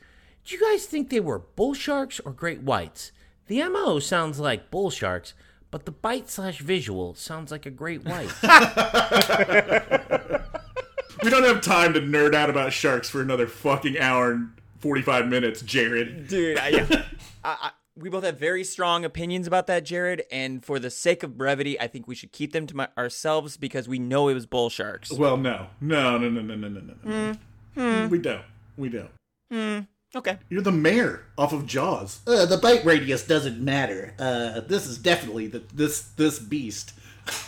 [0.46, 3.12] Do you guys think they were bull sharks or great whites?
[3.48, 5.34] The MO sounds like bull sharks,
[5.72, 8.32] but the bite slash visual sounds like a great white.
[11.24, 15.28] We don't have time to nerd out about sharks for another fucking hour and 45
[15.28, 16.28] minutes, Jared.
[16.28, 16.88] Dude, I, yeah.
[17.44, 20.24] I, I, we both have very strong opinions about that, Jared.
[20.32, 23.57] And for the sake of brevity, I think we should keep them to my, ourselves
[23.57, 25.11] because we know it was bull sharks.
[25.11, 25.68] Well, no.
[25.80, 27.38] No, no, no, no, no, no, no.
[27.76, 28.07] no.
[28.07, 28.45] We don't.
[28.78, 29.88] We don't.
[30.15, 30.38] Okay.
[30.49, 32.22] You're the mayor off of Jaws.
[32.28, 34.14] Uh, the bite radius doesn't matter.
[34.20, 36.94] Uh, this is definitely the, this this beast.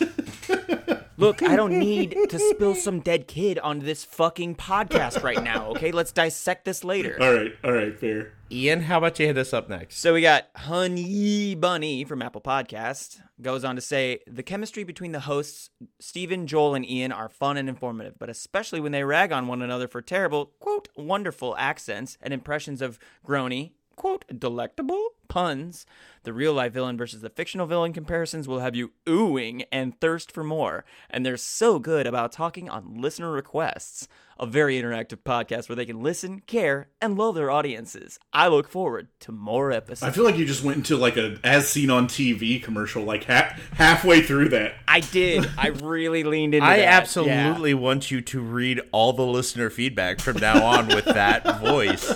[1.18, 5.70] Look, I don't need to spill some dead kid on this fucking podcast right now,
[5.70, 5.90] okay?
[5.90, 7.16] Let's dissect this later.
[7.20, 8.34] All right, all right, fair.
[8.50, 9.96] Ian, how about you hit us up next?
[9.98, 15.12] So we got Honey Bunny from Apple Podcast goes on to say the chemistry between
[15.12, 19.32] the hosts Stephen, Joel, and Ian are fun and informative, but especially when they rag
[19.32, 25.86] on one another for terrible, quote, wonderful accents and impressions of Grony, quote, delectable puns.
[26.22, 30.30] The real life villain versus the fictional villain comparisons will have you oohing and thirst
[30.32, 30.84] for more.
[31.08, 34.08] And they're so good about talking on listener requests.
[34.38, 38.18] A very interactive podcast where they can listen, care, and love their audiences.
[38.34, 40.02] I look forward to more episodes.
[40.02, 43.24] I feel like you just went into like a as seen on TV commercial, like
[43.24, 44.74] ha- halfway through that.
[44.86, 45.48] I did.
[45.56, 46.86] I really leaned into I that.
[46.86, 52.12] absolutely want you to read all the listener feedback from now on with that voice.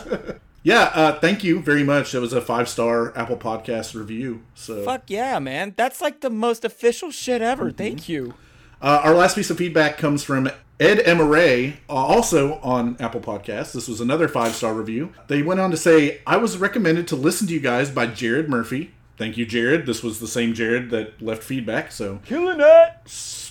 [0.63, 2.13] Yeah, uh, thank you very much.
[2.13, 4.43] That was a five star Apple Podcast review.
[4.55, 5.75] So Fuck yeah, man.
[5.77, 7.71] That's like the most official shit ever.
[7.71, 8.35] Thank you.
[8.83, 13.73] Uh, our last piece of feedback comes from Ed Emery, uh, also on Apple Podcasts.
[13.73, 15.13] This was another five star review.
[15.29, 18.49] They went on to say, I was recommended to listen to you guys by Jared
[18.49, 18.93] Murphy.
[19.19, 19.85] Thank you, Jared.
[19.85, 22.93] This was the same Jared that left feedback, so Killing it.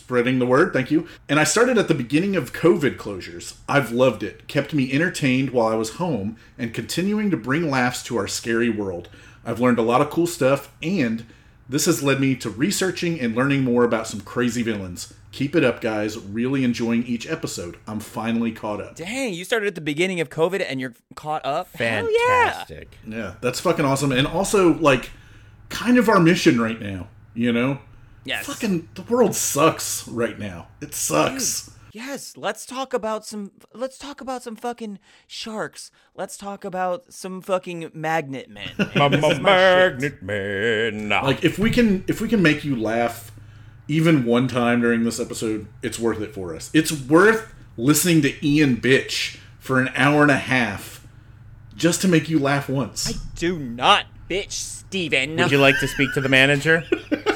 [0.09, 0.73] Spreading the word.
[0.73, 1.07] Thank you.
[1.29, 3.57] And I started at the beginning of COVID closures.
[3.69, 4.47] I've loved it.
[4.47, 8.71] Kept me entertained while I was home and continuing to bring laughs to our scary
[8.71, 9.07] world.
[9.45, 11.27] I've learned a lot of cool stuff, and
[11.69, 15.13] this has led me to researching and learning more about some crazy villains.
[15.31, 16.17] Keep it up, guys.
[16.17, 17.77] Really enjoying each episode.
[17.85, 18.95] I'm finally caught up.
[18.95, 21.71] Dang, you started at the beginning of COVID and you're caught up?
[21.75, 22.49] Hell yeah.
[22.49, 22.97] Fantastic.
[23.07, 24.11] Yeah, that's fucking awesome.
[24.11, 25.11] And also, like,
[25.69, 27.77] kind of our mission right now, you know?
[28.25, 28.45] Yes.
[28.45, 30.67] Fucking, the world sucks right now.
[30.81, 31.71] It sucks.
[31.91, 35.91] Yes, let's talk about some let's talk about some fucking sharks.
[36.15, 38.69] Let's talk about some fucking magnet men.
[39.41, 41.09] Magnet man.
[41.09, 43.31] like if we can if we can make you laugh
[43.87, 48.45] even one time during this episode it's worth it for us it's worth listening to
[48.45, 51.07] ian bitch for an hour and a half
[51.75, 55.35] just to make you laugh once I Do not bitch Steven.
[55.37, 56.83] Would you like to speak to the manager?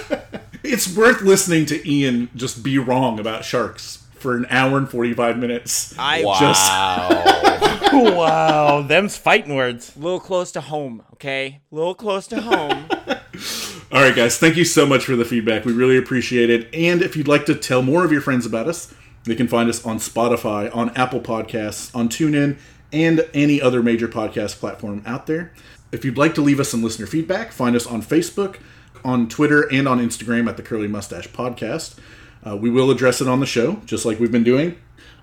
[0.73, 5.37] it's worth listening to ian just be wrong about sharks for an hour and 45
[5.37, 7.53] minutes I just
[7.93, 9.95] wow, them's fighting words.
[9.95, 11.61] a little close to home, okay?
[11.71, 12.85] A little close to home.
[13.91, 15.65] All right, guys, thank you so much for the feedback.
[15.65, 16.73] We really appreciate it.
[16.73, 18.93] And if you'd like to tell more of your friends about us,
[19.25, 22.57] they can find us on Spotify, on Apple Podcasts, on TuneIn,
[22.91, 25.53] and any other major podcast platform out there.
[25.91, 28.57] If you'd like to leave us some listener feedback, find us on Facebook,
[29.03, 31.97] on Twitter, and on Instagram at the Curly Mustache Podcast.
[32.45, 34.77] Uh, we will address it on the show, just like we've been doing.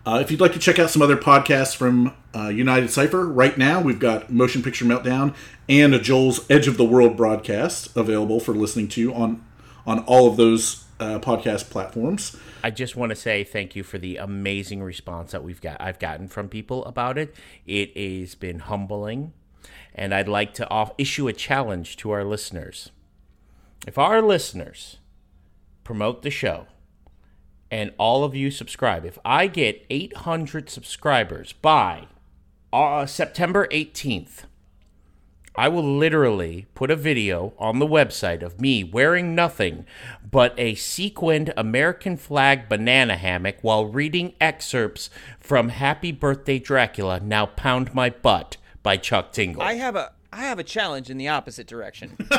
[0.06, 3.58] Uh, if you'd like to check out some other podcasts from uh, United Cipher, right
[3.58, 5.34] now we've got Motion Picture Meltdown
[5.68, 9.44] and a Joel's Edge of the World broadcast available for listening to on
[9.86, 12.36] on all of those uh, podcast platforms.
[12.62, 15.80] I just want to say thank you for the amazing response that we've got.
[15.80, 17.34] I've gotten from people about it.
[17.66, 19.32] It has been humbling,
[19.94, 22.90] and I'd like to off- issue a challenge to our listeners.
[23.86, 24.98] If our listeners
[25.84, 26.66] promote the show
[27.70, 32.08] and all of you subscribe, if I get 800 subscribers by
[32.72, 34.44] uh, September 18th,
[35.56, 39.86] I will literally put a video on the website of me wearing nothing
[40.30, 47.46] but a sequined American flag banana hammock while reading excerpts from Happy Birthday Dracula, Now
[47.46, 49.62] Pound My Butt by Chuck Tingle.
[49.62, 52.16] I have a I have a challenge in the opposite direction.
[52.30, 52.38] yeah,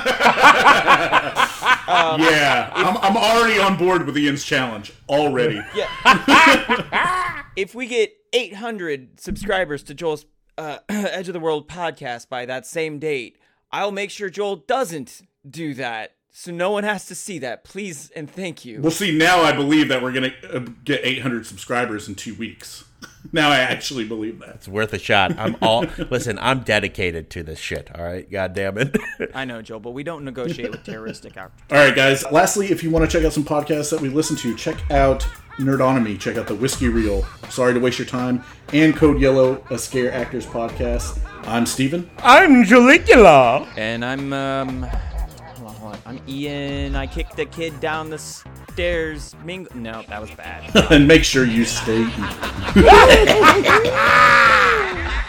[2.73, 5.61] I'm, I'm already on board with Ian's challenge already.
[7.55, 10.25] if we get 800 subscribers to Joel's
[10.57, 13.37] uh, Edge of the World podcast by that same date,
[13.71, 16.15] I'll make sure Joel doesn't do that.
[16.33, 17.65] So no one has to see that.
[17.65, 18.79] Please and thank you.
[18.79, 22.85] We'll see, now I believe that we're gonna uh, get 800 subscribers in two weeks.
[23.33, 24.55] Now I actually believe that.
[24.55, 25.37] it's worth a shot.
[25.37, 26.37] I'm all listen.
[26.39, 27.89] I'm dedicated to this shit.
[27.95, 28.97] All right, god damn it.
[29.33, 31.51] I know, Joe, but we don't negotiate with terroristic out.
[31.69, 32.29] All right, guys.
[32.31, 35.25] Lastly, if you want to check out some podcasts that we listen to, check out
[35.57, 36.19] Nerdonomy.
[36.19, 37.25] Check out the Whiskey Reel.
[37.49, 38.43] Sorry to waste your time.
[38.73, 41.19] And Code Yellow, a Scare Actors podcast.
[41.47, 42.09] I'm Steven.
[42.19, 43.67] I'm Jalicula.
[43.77, 44.87] And I'm um,
[45.91, 46.07] hold on, hold on.
[46.17, 46.95] I'm Ian.
[46.95, 49.35] I kicked the kid down the stairs.
[49.43, 49.67] Ming.
[49.73, 50.91] No, that was bad.
[50.91, 52.03] and make sure you stay.